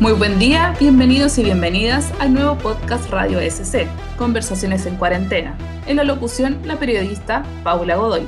Muy 0.00 0.12
buen 0.12 0.38
día, 0.38 0.74
bienvenidos 0.80 1.36
y 1.36 1.44
bienvenidas 1.44 2.10
al 2.20 2.32
nuevo 2.32 2.56
podcast 2.56 3.10
Radio 3.10 3.38
SC, 3.38 3.86
Conversaciones 4.16 4.86
en 4.86 4.96
Cuarentena. 4.96 5.58
En 5.86 5.98
la 5.98 6.04
locución, 6.04 6.58
la 6.64 6.78
periodista 6.78 7.44
Paula 7.62 7.96
Godoy. 7.96 8.26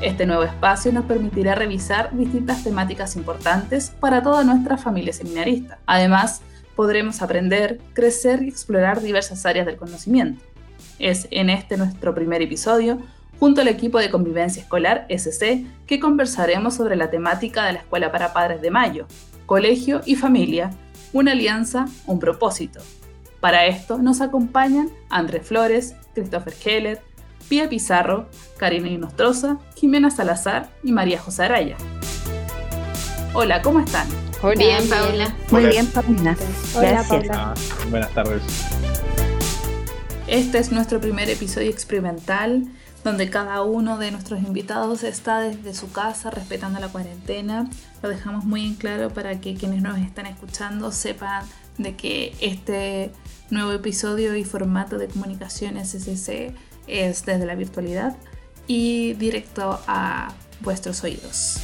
Este 0.00 0.24
nuevo 0.24 0.42
espacio 0.44 0.90
nos 0.90 1.04
permitirá 1.04 1.54
revisar 1.54 2.16
distintas 2.16 2.64
temáticas 2.64 3.14
importantes 3.14 3.90
para 3.90 4.22
toda 4.22 4.42
nuestra 4.42 4.78
familia 4.78 5.12
seminarista. 5.12 5.78
Además, 5.84 6.40
podremos 6.76 7.20
aprender, 7.20 7.78
crecer 7.92 8.42
y 8.42 8.48
explorar 8.48 9.02
diversas 9.02 9.44
áreas 9.44 9.66
del 9.66 9.76
conocimiento. 9.76 10.42
Es 10.98 11.28
en 11.30 11.50
este 11.50 11.76
nuestro 11.76 12.14
primer 12.14 12.40
episodio, 12.40 12.98
junto 13.38 13.60
al 13.60 13.68
equipo 13.68 13.98
de 13.98 14.10
convivencia 14.10 14.62
escolar 14.62 15.04
SC, 15.10 15.66
que 15.86 16.00
conversaremos 16.00 16.72
sobre 16.72 16.96
la 16.96 17.10
temática 17.10 17.66
de 17.66 17.74
la 17.74 17.80
Escuela 17.80 18.10
para 18.10 18.32
Padres 18.32 18.62
de 18.62 18.70
Mayo, 18.70 19.06
Colegio 19.44 20.00
y 20.06 20.14
Familia, 20.16 20.70
una 21.12 21.32
alianza, 21.32 21.86
un 22.06 22.18
propósito. 22.18 22.80
Para 23.40 23.66
esto 23.66 23.98
nos 23.98 24.20
acompañan 24.20 24.90
Andrés 25.10 25.46
Flores, 25.46 25.94
Christopher 26.14 26.54
Heller, 26.64 27.00
Pía 27.48 27.68
Pizarro, 27.68 28.28
Karina 28.56 28.88
Inostroza, 28.88 29.58
Jimena 29.76 30.10
Salazar 30.10 30.70
y 30.82 30.92
María 30.92 31.18
José 31.18 31.44
Araya. 31.44 31.76
Hola, 33.34 33.62
¿cómo 33.62 33.80
están? 33.80 34.06
Hola, 34.42 34.54
bien, 34.54 34.88
Paula. 34.88 35.34
Muy 35.50 35.66
bien, 35.66 35.86
Paula. 35.86 36.36
Hola, 36.74 37.04
Paula. 37.08 37.54
buenas 37.90 38.10
tardes. 38.10 38.42
Este 40.26 40.58
es 40.58 40.72
nuestro 40.72 41.00
primer 41.00 41.28
episodio 41.28 41.70
experimental 41.70 42.64
donde 43.04 43.30
cada 43.30 43.62
uno 43.62 43.98
de 43.98 44.10
nuestros 44.10 44.40
invitados 44.42 45.02
está 45.02 45.40
desde 45.40 45.74
su 45.74 45.90
casa 45.90 46.30
respetando 46.30 46.78
la 46.78 46.88
cuarentena. 46.88 47.68
Lo 48.02 48.08
dejamos 48.08 48.44
muy 48.44 48.64
en 48.66 48.74
claro 48.74 49.10
para 49.10 49.40
que 49.40 49.54
quienes 49.54 49.82
nos 49.82 49.98
están 49.98 50.26
escuchando 50.26 50.92
sepan 50.92 51.44
de 51.78 51.96
que 51.96 52.34
este 52.40 53.12
nuevo 53.50 53.72
episodio 53.72 54.36
y 54.36 54.44
formato 54.44 54.98
de 54.98 55.08
comunicación 55.08 55.76
SCC 55.84 56.54
es 56.86 57.24
desde 57.24 57.46
la 57.46 57.54
virtualidad 57.54 58.16
y 58.66 59.14
directo 59.14 59.80
a 59.86 60.32
vuestros 60.60 61.02
oídos. 61.02 61.58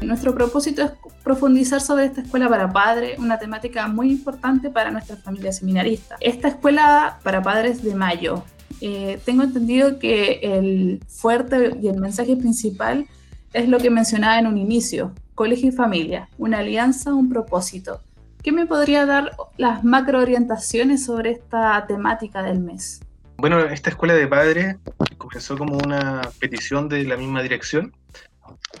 Nuestro 0.00 0.34
propósito 0.34 0.82
es 0.82 0.90
profundizar 1.22 1.80
sobre 1.80 2.06
esta 2.06 2.22
escuela 2.22 2.48
para 2.48 2.72
padres, 2.72 3.18
una 3.18 3.38
temática 3.38 3.86
muy 3.88 4.10
importante 4.10 4.70
para 4.70 4.90
nuestra 4.90 5.16
familia 5.16 5.52
seminarista. 5.52 6.16
Esta 6.20 6.48
escuela 6.48 7.18
para 7.22 7.42
padres 7.42 7.82
de 7.82 7.94
mayo, 7.94 8.44
eh, 8.80 9.20
tengo 9.24 9.42
entendido 9.42 9.98
que 9.98 10.40
el 10.42 11.00
fuerte 11.06 11.76
y 11.80 11.88
el 11.88 12.00
mensaje 12.00 12.36
principal 12.36 13.06
es 13.52 13.68
lo 13.68 13.78
que 13.78 13.90
mencionaba 13.90 14.38
en 14.38 14.46
un 14.46 14.58
inicio, 14.58 15.12
colegio 15.34 15.68
y 15.68 15.72
familia, 15.72 16.28
una 16.38 16.58
alianza, 16.58 17.14
un 17.14 17.28
propósito. 17.28 18.00
¿Qué 18.42 18.50
me 18.50 18.66
podría 18.66 19.06
dar 19.06 19.36
las 19.56 19.84
macro 19.84 20.18
orientaciones 20.18 21.04
sobre 21.04 21.30
esta 21.30 21.86
temática 21.86 22.42
del 22.42 22.58
mes? 22.58 23.00
Bueno, 23.36 23.60
esta 23.60 23.90
escuela 23.90 24.14
de 24.14 24.26
padres 24.26 24.76
comenzó 25.16 25.56
como 25.56 25.78
una 25.78 26.22
petición 26.40 26.88
de 26.88 27.04
la 27.04 27.16
misma 27.16 27.42
dirección 27.42 27.92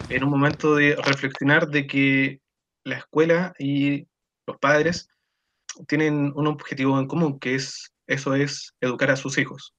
en 0.08 0.24
un 0.24 0.30
momento 0.30 0.74
de 0.76 0.96
reflexionar 0.96 1.68
de 1.68 1.86
que 1.86 2.40
la 2.84 2.96
escuela 2.96 3.54
y 3.58 4.06
los 4.46 4.58
padres 4.58 5.08
tienen 5.86 6.32
un 6.34 6.46
objetivo 6.46 6.98
en 6.98 7.06
común, 7.06 7.38
que 7.38 7.54
es 7.54 7.92
eso 8.06 8.34
es 8.34 8.74
educar 8.80 9.10
a 9.10 9.16
sus 9.16 9.38
hijos. 9.38 9.74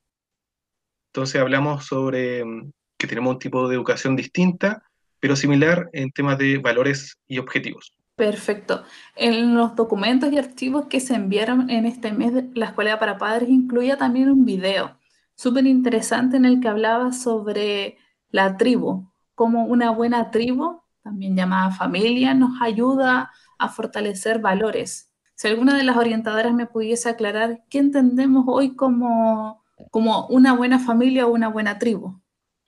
Entonces 1.14 1.40
hablamos 1.40 1.86
sobre 1.86 2.44
mm, 2.44 2.72
que 2.98 3.08
tenemos 3.08 3.34
un 3.34 3.40
tipo 3.40 3.68
de 3.68 3.76
educación 3.76 4.16
distinta, 4.16 4.82
pero 5.20 5.36
similar 5.36 5.90
en 5.94 6.12
temas 6.12 6.38
de 6.38 6.58
valores 6.58 7.18
y 7.28 7.38
objetivos. 7.38 7.94
Perfecto. 8.16 8.84
En 9.16 9.56
los 9.56 9.76
documentos 9.76 10.32
y 10.32 10.38
archivos 10.38 10.86
que 10.88 11.00
se 11.00 11.16
enviaron 11.16 11.70
en 11.70 11.86
este 11.86 12.12
mes, 12.12 12.34
la 12.54 12.68
Escuela 12.68 13.00
para 13.00 13.18
Padres 13.18 13.50
incluía 13.50 13.98
también 13.98 14.30
un 14.30 14.46
video 14.46 14.98
súper 15.36 15.66
interesante 15.66 16.38
en 16.38 16.46
el 16.46 16.60
que 16.60 16.68
hablaba 16.68 17.12
sobre 17.12 17.98
la 18.30 18.58
tribu, 18.58 19.12
como 19.36 19.66
una 19.66 19.92
buena 19.92 20.32
tribu, 20.32 20.82
también 21.04 21.36
llamada 21.36 21.72
familia, 21.72 22.34
nos 22.34 22.62
ayuda 22.62 23.32
a 23.58 23.70
fortalecer 23.70 24.40
valores. 24.40 25.12
Si 25.36 25.48
alguna 25.48 25.76
de 25.78 25.84
las 25.84 25.98
orientadoras 25.98 26.54
me 26.54 26.68
pudiese 26.68 27.10
aclarar 27.10 27.64
qué 27.70 27.80
entendemos 27.80 28.46
hoy 28.48 28.76
como, 28.76 29.64
como 29.92 30.28
una 30.28 30.54
buena 30.54 30.80
familia 30.80 31.26
o 31.26 31.32
una 31.32 31.50
buena 31.50 31.80
tribu. 31.80 32.22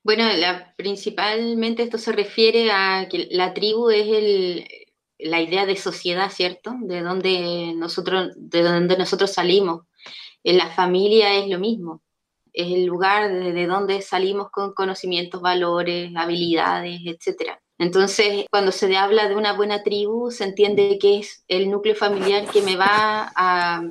Bueno, 0.03 0.25
principalmente 0.77 1.83
esto 1.83 1.97
se 1.97 2.11
refiere 2.11 2.71
a 2.71 3.07
que 3.09 3.27
la 3.31 3.53
tribu 3.53 3.89
es 3.89 4.07
el, 4.07 4.67
la 5.17 5.41
idea 5.41 5.65
de 5.65 5.75
sociedad, 5.75 6.29
¿cierto? 6.29 6.75
De 6.81 7.01
donde 7.01 7.73
nosotros, 7.75 8.31
de 8.35 8.61
donde 8.61 8.97
nosotros 8.97 9.31
salimos. 9.31 9.83
En 10.43 10.57
la 10.57 10.69
familia 10.69 11.33
es 11.39 11.49
lo 11.49 11.57
mismo 11.57 12.03
es 12.55 12.71
el 12.71 12.85
lugar 12.85 13.31
de 13.31 13.67
donde 13.67 14.01
salimos 14.01 14.49
con 14.49 14.73
conocimientos, 14.73 15.41
valores, 15.41 16.11
habilidades, 16.15 17.01
etc. 17.05 17.51
Entonces, 17.77 18.45
cuando 18.49 18.71
se 18.71 18.95
habla 18.95 19.27
de 19.27 19.35
una 19.35 19.53
buena 19.53 19.83
tribu, 19.83 20.31
se 20.31 20.45
entiende 20.45 20.97
que 20.99 21.19
es 21.19 21.43
el 21.47 21.69
núcleo 21.69 21.95
familiar 21.95 22.47
que 22.49 22.61
me 22.61 22.77
va 22.77 23.31
a 23.35 23.83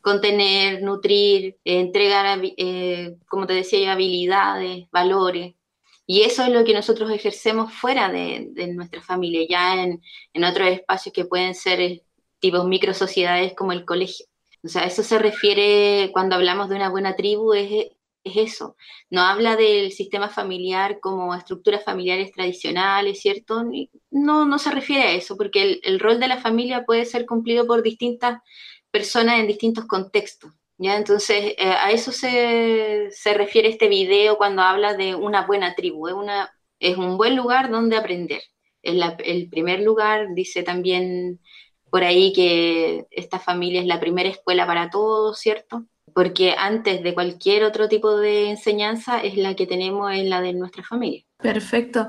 contener, 0.00 0.82
nutrir, 0.82 1.56
entregar, 1.64 2.40
eh, 2.42 3.16
como 3.28 3.46
te 3.46 3.54
decía 3.54 3.92
habilidades, 3.92 4.88
valores. 4.90 5.54
Y 6.06 6.22
eso 6.22 6.44
es 6.44 6.50
lo 6.50 6.64
que 6.64 6.72
nosotros 6.72 7.10
ejercemos 7.10 7.72
fuera 7.74 8.08
de, 8.10 8.52
nuestra 8.74 9.02
familia, 9.02 9.46
ya 9.48 9.82
en, 9.82 10.00
en, 10.32 10.44
otros 10.44 10.68
espacios 10.68 11.12
que 11.12 11.24
pueden 11.24 11.54
ser 11.54 11.80
eh, 11.80 12.02
tipos 12.38 12.66
micro 12.66 12.94
sociedades 12.94 13.54
como 13.54 13.72
el 13.72 13.84
colegio. 13.84 14.26
O 14.62 14.68
sea, 14.68 14.84
eso 14.84 15.02
se 15.02 15.18
refiere 15.18 16.10
cuando 16.12 16.36
hablamos 16.36 16.68
de 16.68 16.76
una 16.76 16.88
buena 16.88 17.16
tribu, 17.16 17.52
es 17.54 17.88
es 18.26 18.36
eso. 18.54 18.76
No 19.10 19.22
habla 19.22 19.56
del 19.56 19.92
sistema 19.92 20.28
familiar 20.28 21.00
como 21.00 21.34
estructuras 21.34 21.84
familiares 21.84 22.32
tradicionales, 22.32 23.20
¿cierto? 23.20 23.64
No, 24.10 24.44
no 24.44 24.58
se 24.58 24.70
refiere 24.70 25.04
a 25.04 25.12
eso, 25.12 25.36
porque 25.36 25.80
el, 25.82 26.00
rol 26.00 26.20
de 26.20 26.28
la 26.28 26.38
familia 26.38 26.84
puede 26.84 27.04
ser 27.04 27.26
cumplido 27.26 27.66
por 27.66 27.82
distintas 27.82 28.40
personas 28.90 29.38
en 29.40 29.46
distintos 29.46 29.86
contextos. 29.86 30.52
¿ya? 30.78 30.96
Entonces, 30.96 31.54
eh, 31.58 31.70
a 31.70 31.90
eso 31.92 32.12
se, 32.12 33.10
refiere 33.34 33.68
este 33.68 33.88
video 33.88 34.36
cuando 34.36 34.62
habla 34.62 34.94
de 34.94 35.14
una 35.14 35.46
buena 35.46 35.74
tribu. 35.74 36.08
Es, 36.08 36.14
una, 36.14 36.50
es 36.80 36.96
un 36.96 37.16
buen 37.16 37.36
lugar 37.36 37.70
donde 37.70 37.96
aprender. 37.96 38.42
Es 38.82 38.94
el 39.24 39.48
primer 39.48 39.80
lugar, 39.80 40.28
dice 40.34 40.62
también 40.62 41.40
por 41.90 42.04
ahí 42.04 42.32
que 42.32 43.06
esta 43.10 43.38
familia 43.38 43.80
es 43.80 43.86
la 43.86 44.00
primera 44.00 44.28
escuela 44.28 44.66
para 44.66 44.90
todos, 44.90 45.38
¿cierto? 45.38 45.86
Porque 46.16 46.54
antes 46.56 47.02
de 47.02 47.12
cualquier 47.12 47.62
otro 47.62 47.88
tipo 47.90 48.16
de 48.16 48.48
enseñanza 48.48 49.18
es 49.18 49.36
la 49.36 49.54
que 49.54 49.66
tenemos 49.66 50.10
en 50.14 50.30
la 50.30 50.40
de 50.40 50.54
nuestra 50.54 50.82
familia. 50.82 51.26
Perfecto. 51.36 52.08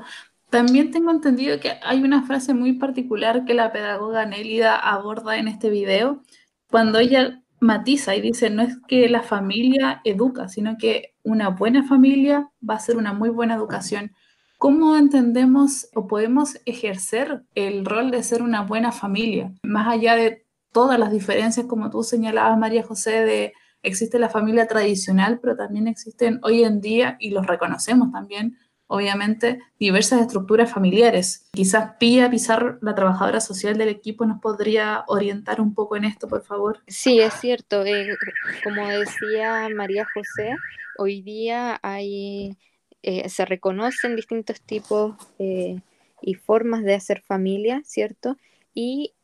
También 0.50 0.92
tengo 0.92 1.12
entendido 1.12 1.60
que 1.60 1.74
hay 1.84 2.02
una 2.02 2.24
frase 2.24 2.54
muy 2.54 2.72
particular 2.72 3.44
que 3.44 3.54
la 3.54 3.74
pedagoga 3.74 4.26
Nélida 4.26 4.78
aborda 4.78 5.36
en 5.36 5.50
este 5.50 5.70
video, 5.70 6.24
cuando 6.72 7.00
ella 7.00 7.44
matiza 7.60 8.16
y 8.16 8.22
dice, 8.22 8.50
no 8.50 8.62
es 8.62 8.78
que 8.88 9.10
la 9.10 9.24
familia 9.24 10.00
educa, 10.06 10.48
sino 10.48 10.78
que 10.78 11.14
una 11.24 11.50
buena 11.50 11.84
familia 11.84 12.50
va 12.68 12.76
a 12.76 12.80
ser 12.80 12.96
una 12.96 13.12
muy 13.12 13.28
buena 13.28 13.56
educación. 13.56 14.14
¿Cómo 14.58 14.96
entendemos 14.96 15.90
o 15.94 16.08
podemos 16.08 16.60
ejercer 16.66 17.44
el 17.56 17.84
rol 17.84 18.12
de 18.12 18.24
ser 18.24 18.42
una 18.42 18.62
buena 18.62 18.94
familia? 18.94 19.52
Más 19.64 19.86
allá 19.90 20.16
de 20.16 20.46
todas 20.72 20.98
las 20.98 21.12
diferencias, 21.12 21.66
como 21.66 21.90
tú 21.90 22.04
señalabas, 22.04 22.58
María 22.58 22.84
José, 22.84 23.26
de 23.26 23.54
existe 23.84 24.20
la 24.20 24.30
familia 24.30 24.68
tradicional, 24.68 25.40
pero 25.42 25.56
también 25.56 25.88
existen 25.88 26.40
hoy 26.44 26.64
en 26.64 26.82
día, 26.82 27.18
y 27.20 27.32
los 27.32 27.46
reconocemos 27.48 28.12
también, 28.12 28.58
obviamente, 28.88 29.60
diversas 29.80 30.22
estructuras 30.22 30.72
familiares. 30.72 31.50
Quizás 31.52 31.96
Pía 32.00 32.30
Pizarro, 32.30 32.78
la 32.82 32.96
trabajadora 32.96 33.42
social 33.42 33.78
del 33.78 33.90
equipo, 33.90 34.26
nos 34.26 34.40
podría 34.40 35.04
orientar 35.08 35.62
un 35.62 35.74
poco 35.74 35.96
en 35.96 36.06
esto, 36.06 36.28
por 36.28 36.44
favor. 36.44 36.82
Sí, 36.88 37.20
es 37.20 37.34
cierto. 37.34 37.86
Eh, 37.86 38.16
como 38.64 38.88
decía 38.88 39.68
María 39.76 40.06
José, 40.14 40.56
hoy 40.98 41.22
día 41.22 41.80
hay, 41.82 42.58
eh, 43.04 43.30
se 43.30 43.46
reconocen 43.46 44.16
distintos 44.16 44.62
tipos 44.62 45.16
eh, 45.38 45.80
y 46.22 46.34
formas 46.36 46.84
de 46.84 46.96
hacer 46.96 47.22
familia, 47.22 47.82
¿cierto? 47.86 48.38
Y 48.80 49.16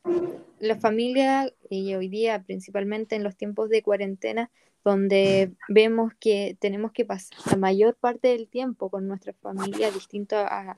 la 0.59 0.79
familia, 0.79 1.47
hoy 1.69 2.07
día 2.07 2.41
principalmente 2.41 3.15
en 3.15 3.23
los 3.23 3.35
tiempos 3.35 3.69
de 3.69 3.83
cuarentena, 3.83 4.49
donde 4.83 5.51
vemos 5.69 6.11
que 6.19 6.57
tenemos 6.59 6.91
que 6.91 7.05
pasar 7.05 7.37
la 7.51 7.57
mayor 7.57 7.95
parte 7.95 8.29
del 8.29 8.47
tiempo 8.47 8.89
con 8.89 9.07
nuestra 9.07 9.33
familia, 9.33 9.91
distinto 9.91 10.37
a, 10.37 10.75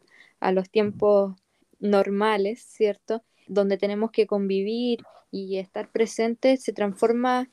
los 0.52 0.70
tiempos 0.70 1.38
normales, 1.80 2.64
¿cierto? 2.64 3.24
Donde 3.48 3.78
tenemos 3.78 4.12
que 4.12 4.28
convivir 4.28 5.06
y 5.32 5.56
estar 5.56 5.90
presentes, 5.90 6.62
se 6.62 6.74
transforma 6.74 7.48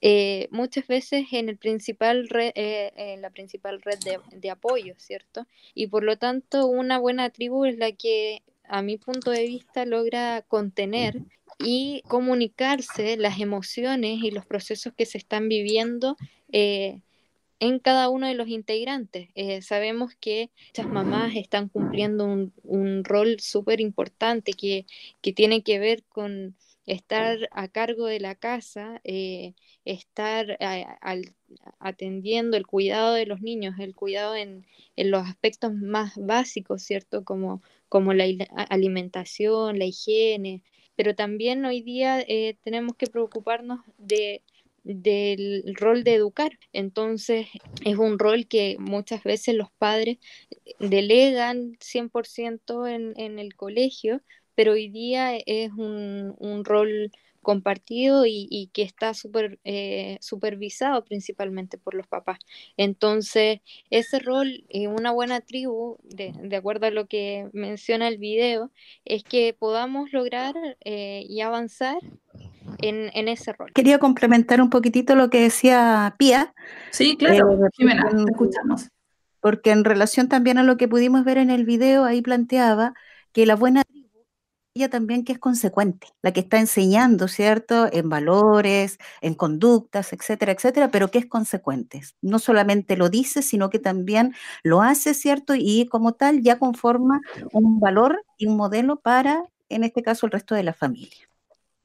eh, 0.00 0.46
muchas 0.52 0.86
veces 0.86 1.26
en, 1.32 1.48
el 1.48 1.56
principal 1.56 2.28
eh, 2.32 2.92
en 2.94 3.20
la 3.20 3.30
principal 3.30 3.82
red 3.82 3.98
de, 3.98 4.20
de, 4.30 4.50
apoyo, 4.50 4.94
¿cierto? 4.96 5.44
Y 5.74 5.88
por 5.88 6.04
lo 6.04 6.18
tanto, 6.18 6.68
una 6.68 7.00
buena 7.00 7.30
tribu 7.30 7.64
es 7.64 7.76
la 7.78 7.90
que 7.90 8.42
a 8.68 8.82
mi 8.82 8.98
punto 8.98 9.30
de 9.30 9.46
vista, 9.46 9.84
logra 9.84 10.42
contener 10.42 11.22
y 11.58 12.02
comunicarse 12.06 13.16
las 13.16 13.40
emociones 13.40 14.22
y 14.22 14.30
los 14.30 14.46
procesos 14.46 14.92
que 14.94 15.06
se 15.06 15.18
están 15.18 15.48
viviendo 15.48 16.16
eh, 16.52 17.00
en 17.60 17.80
cada 17.80 18.08
uno 18.08 18.28
de 18.28 18.34
los 18.34 18.48
integrantes. 18.48 19.30
Eh, 19.34 19.62
sabemos 19.62 20.14
que 20.14 20.50
estas 20.66 20.86
mamás 20.86 21.34
están 21.34 21.68
cumpliendo 21.68 22.24
un, 22.62 23.04
rol 23.04 23.40
súper 23.40 23.80
importante 23.80 24.52
que, 24.52 24.86
que, 25.20 25.32
tiene 25.32 25.62
que 25.62 25.80
ver 25.80 26.04
con 26.04 26.54
estar 26.86 27.48
a 27.50 27.68
cargo 27.68 28.06
de 28.06 28.20
la 28.20 28.36
casa, 28.36 29.00
eh, 29.02 29.54
estar 29.84 30.56
atendiendo 31.80 32.56
el 32.56 32.66
cuidado 32.66 33.14
de 33.14 33.26
los 33.26 33.40
niños, 33.40 33.74
el 33.80 33.94
cuidado 33.94 34.36
en, 34.36 34.64
en, 34.94 35.10
los 35.10 35.26
aspectos 35.26 35.74
más 35.74 36.12
básicos, 36.16 36.82
¿cierto? 36.82 37.24
Como, 37.24 37.62
como 37.88 38.12
la 38.14 38.24
alimentación, 38.70 39.78
la 39.78 39.86
higiene, 39.86 40.62
pero 40.96 41.14
también 41.14 41.64
hoy 41.64 41.82
día 41.82 42.20
eh, 42.20 42.56
tenemos 42.64 42.96
que 42.96 43.06
preocuparnos 43.06 43.80
de 43.98 44.42
del 44.84 45.74
rol 45.76 46.02
de 46.02 46.14
educar. 46.14 46.58
Entonces 46.72 47.46
es 47.84 47.96
un 47.98 48.18
rol 48.18 48.46
que 48.48 48.76
muchas 48.78 49.22
veces 49.22 49.54
los 49.54 49.70
padres 49.72 50.18
delegan 50.78 51.76
100% 51.80 52.86
en, 52.86 53.12
en 53.20 53.38
el 53.38 53.54
colegio, 53.54 54.22
pero 54.54 54.72
hoy 54.72 54.88
día 54.88 55.36
es 55.36 55.70
un, 55.72 56.34
un 56.38 56.64
rol 56.64 57.10
compartido 57.42 58.24
y, 58.26 58.70
que 58.72 58.82
está 58.82 59.14
super, 59.14 59.58
eh, 59.64 60.18
supervisado 60.20 61.04
principalmente 61.04 61.78
por 61.78 61.94
los 61.94 62.06
papás. 62.06 62.38
Entonces, 62.76 63.60
ese 63.90 64.18
rol 64.18 64.64
en 64.68 64.90
una 64.90 65.12
buena 65.12 65.40
tribu, 65.40 65.98
de, 66.02 66.32
de, 66.42 66.56
acuerdo 66.56 66.86
a 66.86 66.90
lo 66.90 67.06
que 67.06 67.48
menciona 67.52 68.08
el 68.08 68.18
video, 68.18 68.70
es 69.04 69.22
que 69.22 69.54
podamos 69.58 70.12
lograr 70.12 70.54
eh, 70.84 71.24
y 71.28 71.40
avanzar 71.40 71.98
en, 72.78 73.10
en, 73.14 73.28
ese 73.28 73.52
rol. 73.52 73.72
Quería 73.72 73.98
complementar 73.98 74.60
un 74.60 74.70
poquitito 74.70 75.14
lo 75.14 75.30
que 75.30 75.40
decía 75.40 76.14
Pía. 76.18 76.54
Sí, 76.90 77.16
claro, 77.16 77.52
eh, 77.52 77.68
Jimena, 77.76 78.08
te 78.08 78.30
escuchamos. 78.30 78.88
Porque 79.40 79.70
en 79.70 79.84
relación 79.84 80.28
también 80.28 80.58
a 80.58 80.64
lo 80.64 80.76
que 80.76 80.88
pudimos 80.88 81.24
ver 81.24 81.38
en 81.38 81.50
el 81.50 81.64
video, 81.64 82.04
ahí 82.04 82.22
planteaba 82.22 82.94
que 83.32 83.46
la 83.46 83.54
buena 83.54 83.82
también 84.86 85.24
que 85.24 85.32
es 85.32 85.40
consecuente, 85.40 86.06
la 86.22 86.32
que 86.32 86.40
está 86.40 86.60
enseñando, 86.60 87.26
¿cierto?, 87.26 87.88
en 87.92 88.08
valores, 88.08 88.98
en 89.20 89.34
conductas, 89.34 90.12
etcétera, 90.12 90.52
etcétera, 90.52 90.92
pero 90.92 91.10
que 91.10 91.18
es 91.18 91.26
consecuente. 91.26 92.00
No 92.22 92.38
solamente 92.38 92.96
lo 92.96 93.08
dice, 93.08 93.42
sino 93.42 93.68
que 93.68 93.80
también 93.80 94.34
lo 94.62 94.80
hace, 94.80 95.14
¿cierto? 95.14 95.54
Y 95.56 95.86
como 95.90 96.12
tal 96.12 96.42
ya 96.42 96.60
conforma 96.60 97.20
un 97.52 97.80
valor 97.80 98.24
y 98.36 98.46
un 98.46 98.56
modelo 98.56 99.00
para, 99.00 99.42
en 99.68 99.82
este 99.82 100.04
caso, 100.04 100.26
el 100.26 100.32
resto 100.32 100.54
de 100.54 100.62
la 100.62 100.72
familia. 100.72 101.28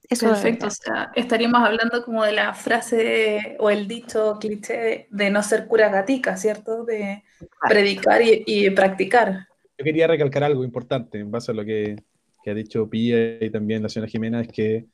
Eso 0.09 0.27
Perfecto, 0.27 0.67
o 0.67 0.69
sea, 0.69 1.11
estaríamos 1.15 1.61
hablando 1.61 2.03
como 2.03 2.23
de 2.23 2.33
la 2.33 2.53
frase 2.53 3.55
o 3.59 3.69
el 3.69 3.87
dicho 3.87 4.37
cliché 4.39 5.07
de, 5.09 5.29
no 5.29 5.41
ser 5.41 5.65
cura 5.65 5.89
gatica, 5.89 6.37
¿cierto? 6.37 6.83
De 6.83 7.23
predicar 7.67 8.21
y, 8.21 8.43
y 8.45 8.69
practicar. 8.69 9.47
Yo 9.77 9.85
quería 9.85 10.07
recalcar 10.07 10.43
algo 10.43 10.63
importante 10.63 11.19
en 11.19 11.31
base 11.31 11.51
a 11.51 11.55
lo 11.55 11.65
que 11.65 11.95
que 12.43 12.51
ha 12.51 12.53
dicho 12.53 12.89
Pía 12.89 13.43
y 13.43 13.49
también 13.49 13.81
la 13.81 13.89
señora 13.89 14.09
Jimena, 14.09 14.41
es 14.41 14.49
que 14.49 14.85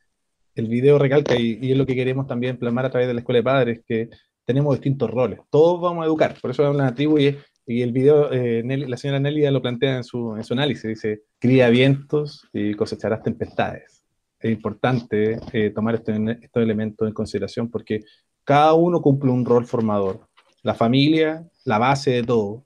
el 0.56 0.68
video 0.68 0.98
recalca, 1.00 1.36
y, 1.38 1.72
es 1.72 1.78
lo 1.78 1.86
que 1.86 1.96
queremos 1.96 2.28
también 2.28 2.58
plasmar 2.58 2.86
a 2.86 2.90
través 2.90 3.08
de 3.08 3.14
la 3.14 3.22
Escuela 3.22 3.40
de 3.40 3.44
Padres, 3.44 3.82
que 3.86 4.10
tenemos 4.46 4.76
distintos 4.76 5.10
roles, 5.10 5.40
todos 5.50 5.82
vamos 5.82 6.04
a 6.04 6.08
educar, 6.08 6.36
por 6.42 6.52
eso 6.52 6.66
hablan 6.66 6.88
la 6.88 6.96
tribu 6.96 7.20
y, 7.20 7.38
y 7.66 7.82
el 7.82 7.92
video, 7.92 8.32
eh, 8.32 8.64
la 8.66 8.98
señora 8.98 9.20
Nelly 9.20 9.42
ya 9.42 9.52
lo 9.52 9.62
plantea 9.62 9.98
en 9.98 10.04
su, 10.04 10.36
en 10.36 10.44
su 10.44 10.54
análisis, 10.54 10.84
dice, 10.84 11.22
cría 11.38 11.70
vientos 11.70 12.48
y 12.52 12.74
cosecharás 12.74 13.22
tempestades. 13.22 14.04
Es 14.40 14.52
importante 14.52 15.38
eh, 15.54 15.70
tomar 15.70 15.96
este, 15.96 16.14
estos 16.42 16.64
elementos 16.64 17.08
en 17.08 17.14
consideración 17.14 17.70
porque 17.70 18.00
cada 18.44 18.74
uno 18.74 19.02
cumple 19.02 19.30
un 19.30 19.46
rol 19.46 19.66
formador. 19.66 20.28
La 20.64 20.74
familia, 20.74 21.48
la 21.66 21.78
base 21.78 22.12
de 22.12 22.24
todo. 22.24 22.66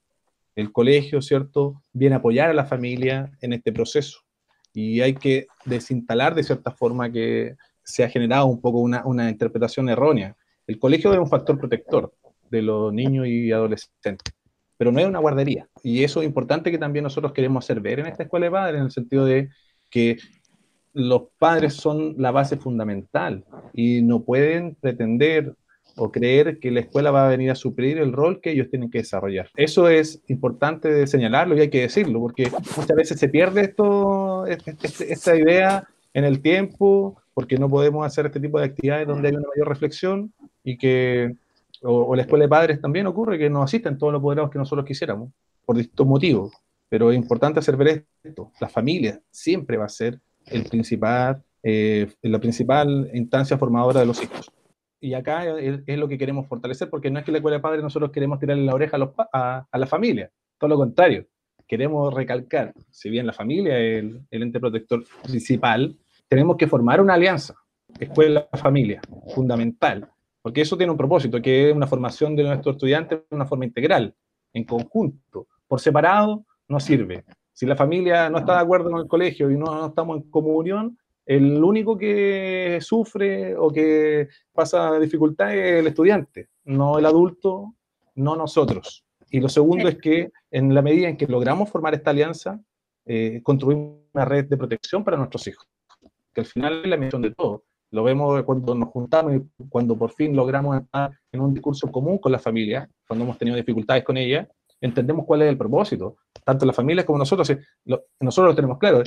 El 0.55 0.71
colegio, 0.71 1.21
¿cierto? 1.21 1.81
Viene 1.91 2.15
a 2.15 2.19
apoyar 2.19 2.49
a 2.49 2.53
la 2.53 2.65
familia 2.65 3.31
en 3.41 3.53
este 3.53 3.73
proceso 3.73 4.23
y 4.73 5.01
hay 5.01 5.13
que 5.13 5.47
desinstalar 5.65 6.35
de 6.35 6.43
cierta 6.43 6.71
forma 6.71 7.11
que 7.11 7.55
se 7.83 8.03
ha 8.03 8.09
generado 8.09 8.47
un 8.47 8.59
poco 8.59 8.79
una, 8.79 9.05
una 9.05 9.29
interpretación 9.29 9.89
errónea. 9.89 10.35
El 10.65 10.79
colegio 10.79 11.13
es 11.13 11.19
un 11.19 11.29
factor 11.29 11.59
protector 11.59 12.13
de 12.49 12.61
los 12.61 12.93
niños 12.93 13.27
y 13.27 13.51
adolescentes, 13.51 14.33
pero 14.77 14.91
no 14.91 14.99
es 14.99 15.07
una 15.07 15.19
guardería. 15.19 15.67
Y 15.83 16.03
eso 16.03 16.21
es 16.21 16.27
importante 16.27 16.71
que 16.71 16.77
también 16.77 17.03
nosotros 17.03 17.33
queremos 17.33 17.63
hacer 17.63 17.81
ver 17.81 17.99
en 17.99 18.07
esta 18.07 18.23
escuela 18.23 18.45
de 18.45 18.51
padres, 18.51 18.79
en 18.79 18.85
el 18.85 18.91
sentido 18.91 19.25
de 19.25 19.49
que 19.89 20.17
los 20.93 21.23
padres 21.37 21.73
son 21.73 22.15
la 22.17 22.31
base 22.31 22.57
fundamental 22.57 23.43
y 23.73 24.01
no 24.01 24.23
pueden 24.23 24.75
pretender 24.75 25.55
o 25.95 26.11
creer 26.11 26.59
que 26.59 26.71
la 26.71 26.81
escuela 26.81 27.11
va 27.11 27.25
a 27.25 27.29
venir 27.29 27.51
a 27.51 27.55
suplir 27.55 27.97
el 27.97 28.13
rol 28.13 28.41
que 28.41 28.51
ellos 28.51 28.69
tienen 28.69 28.89
que 28.89 28.99
desarrollar. 28.99 29.49
Eso 29.55 29.87
es 29.87 30.21
importante 30.27 30.89
de 30.89 31.07
señalarlo 31.07 31.55
y 31.55 31.61
hay 31.61 31.69
que 31.69 31.81
decirlo, 31.81 32.19
porque 32.19 32.51
muchas 32.77 32.95
veces 32.95 33.19
se 33.19 33.29
pierde 33.29 33.61
esto, 33.61 34.45
esta 34.45 35.35
idea 35.35 35.87
en 36.13 36.23
el 36.23 36.41
tiempo, 36.41 37.21
porque 37.33 37.57
no 37.57 37.69
podemos 37.69 38.05
hacer 38.05 38.25
este 38.25 38.39
tipo 38.39 38.59
de 38.59 38.65
actividades 38.65 39.07
donde 39.07 39.29
hay 39.29 39.35
una 39.35 39.47
mayor 39.55 39.67
reflexión 39.67 40.33
y 40.63 40.77
que, 40.77 41.35
o, 41.81 42.15
la 42.15 42.23
escuela 42.23 42.45
de 42.45 42.49
padres 42.49 42.81
también 42.81 43.07
ocurre 43.07 43.37
que 43.37 43.49
no 43.49 43.63
asisten 43.63 43.97
todos 43.97 44.13
los 44.13 44.21
poderados 44.21 44.51
que 44.51 44.59
nosotros 44.59 44.85
quisiéramos, 44.85 45.29
por 45.65 45.77
distintos 45.77 46.07
motivos. 46.07 46.53
Pero 46.89 47.11
es 47.11 47.17
importante 47.17 47.59
hacer 47.59 47.75
ver 47.75 48.05
esto. 48.23 48.51
La 48.59 48.69
familia 48.69 49.19
siempre 49.31 49.77
va 49.77 49.85
a 49.85 49.89
ser 49.89 50.19
el 50.45 50.63
principal, 50.65 51.41
eh, 51.63 52.07
la 52.21 52.39
principal 52.39 53.09
instancia 53.13 53.57
formadora 53.57 54.01
de 54.01 54.05
los 54.05 54.21
hijos 54.21 54.51
y 55.03 55.13
acá 55.15 55.59
es, 55.59 55.97
lo 55.97 56.07
que 56.07 56.17
queremos 56.17 56.47
fortalecer, 56.47 56.89
porque 56.89 57.11
no 57.11 57.19
es 57.19 57.25
que 57.25 57.31
la 57.33 57.39
escuela 57.39 57.57
de 57.57 57.61
padres 57.61 57.83
nosotros 57.83 58.09
queremos 58.09 58.39
tirarle 58.39 58.63
la 58.63 58.73
oreja 58.73 58.97
a, 59.33 59.67
a, 59.69 59.77
la 59.77 59.85
familia, 59.85 60.31
todo 60.57 60.69
lo 60.69 60.77
contrario. 60.77 61.27
Queremos 61.67 62.13
recalcar, 62.13 62.73
si 62.89 63.09
bien 63.09 63.27
la 63.27 63.33
familia 63.33 63.77
es 63.77 63.99
el, 63.99 64.21
el 64.31 64.43
ente 64.43 64.61
protector 64.61 65.03
principal, 65.23 65.97
tenemos 66.29 66.55
que 66.55 66.67
formar 66.67 67.01
una 67.01 67.15
alianza, 67.15 67.53
escuela-familia, 67.99 69.01
fundamental, 69.35 70.09
porque 70.41 70.61
eso 70.61 70.77
tiene 70.77 70.91
un 70.91 70.97
propósito, 70.97 71.41
que 71.41 71.69
es 71.69 71.75
una 71.75 71.87
formación 71.87 72.33
de 72.37 72.43
nuestros 72.43 72.75
estudiantes 72.75 73.19
de 73.29 73.35
una 73.35 73.45
forma 73.45 73.65
integral, 73.65 74.15
en 74.53 74.63
conjunto. 74.63 75.47
Por 75.67 75.81
separado 75.81 76.45
no 76.69 76.79
sirve. 76.79 77.25
Si 77.51 77.65
la 77.65 77.75
familia 77.75 78.29
no 78.29 78.37
está 78.37 78.53
de 78.53 78.61
acuerdo 78.61 78.89
con 78.89 79.01
el 79.01 79.07
colegio 79.07 79.51
y 79.51 79.57
no, 79.57 79.65
no 79.65 79.87
estamos 79.87 80.15
en 80.15 80.29
comunión, 80.29 80.97
el 81.25 81.63
único 81.63 81.97
que 81.97 82.79
sufre 82.81 83.55
o 83.55 83.71
que 83.71 84.27
pasa 84.51 84.99
dificultad 84.99 85.53
es 85.55 85.79
el 85.79 85.87
estudiante, 85.87 86.49
no 86.65 86.99
el 86.99 87.05
adulto, 87.05 87.75
no 88.15 88.35
nosotros. 88.35 89.05
Y 89.29 89.39
lo 89.39 89.49
segundo 89.49 89.87
es 89.87 89.97
que 89.97 90.31
en 90.51 90.73
la 90.73 90.81
medida 90.81 91.07
en 91.07 91.17
que 91.17 91.27
logramos 91.27 91.69
formar 91.69 91.93
esta 91.93 92.11
alianza, 92.11 92.61
eh, 93.05 93.41
construimos 93.43 94.01
una 94.13 94.25
red 94.25 94.45
de 94.45 94.57
protección 94.57 95.03
para 95.03 95.17
nuestros 95.17 95.47
hijos, 95.47 95.67
que 96.33 96.41
al 96.41 96.45
final 96.45 96.81
es 96.83 96.89
la 96.89 96.97
misión 96.97 97.21
de 97.21 97.31
todo. 97.31 97.63
Lo 97.91 98.03
vemos 98.03 98.43
cuando 98.43 98.75
nos 98.75 98.89
juntamos 98.89 99.35
y 99.35 99.41
cuando 99.69 99.97
por 99.97 100.11
fin 100.11 100.35
logramos 100.35 100.81
estar 100.81 101.11
en 101.31 101.41
un 101.41 101.53
discurso 101.53 101.91
común 101.91 102.17
con 102.17 102.31
la 102.31 102.39
familia, 102.39 102.89
cuando 103.07 103.25
hemos 103.25 103.37
tenido 103.37 103.55
dificultades 103.57 104.03
con 104.03 104.17
ella, 104.17 104.47
entendemos 104.81 105.25
cuál 105.25 105.43
es 105.43 105.49
el 105.49 105.57
propósito. 105.57 106.17
Tanto 106.43 106.65
la 106.65 106.73
familia 106.73 107.05
como 107.05 107.19
nosotros, 107.19 107.51
nosotros 108.19 108.51
lo 108.51 108.55
tenemos 108.55 108.77
claro 108.77 109.03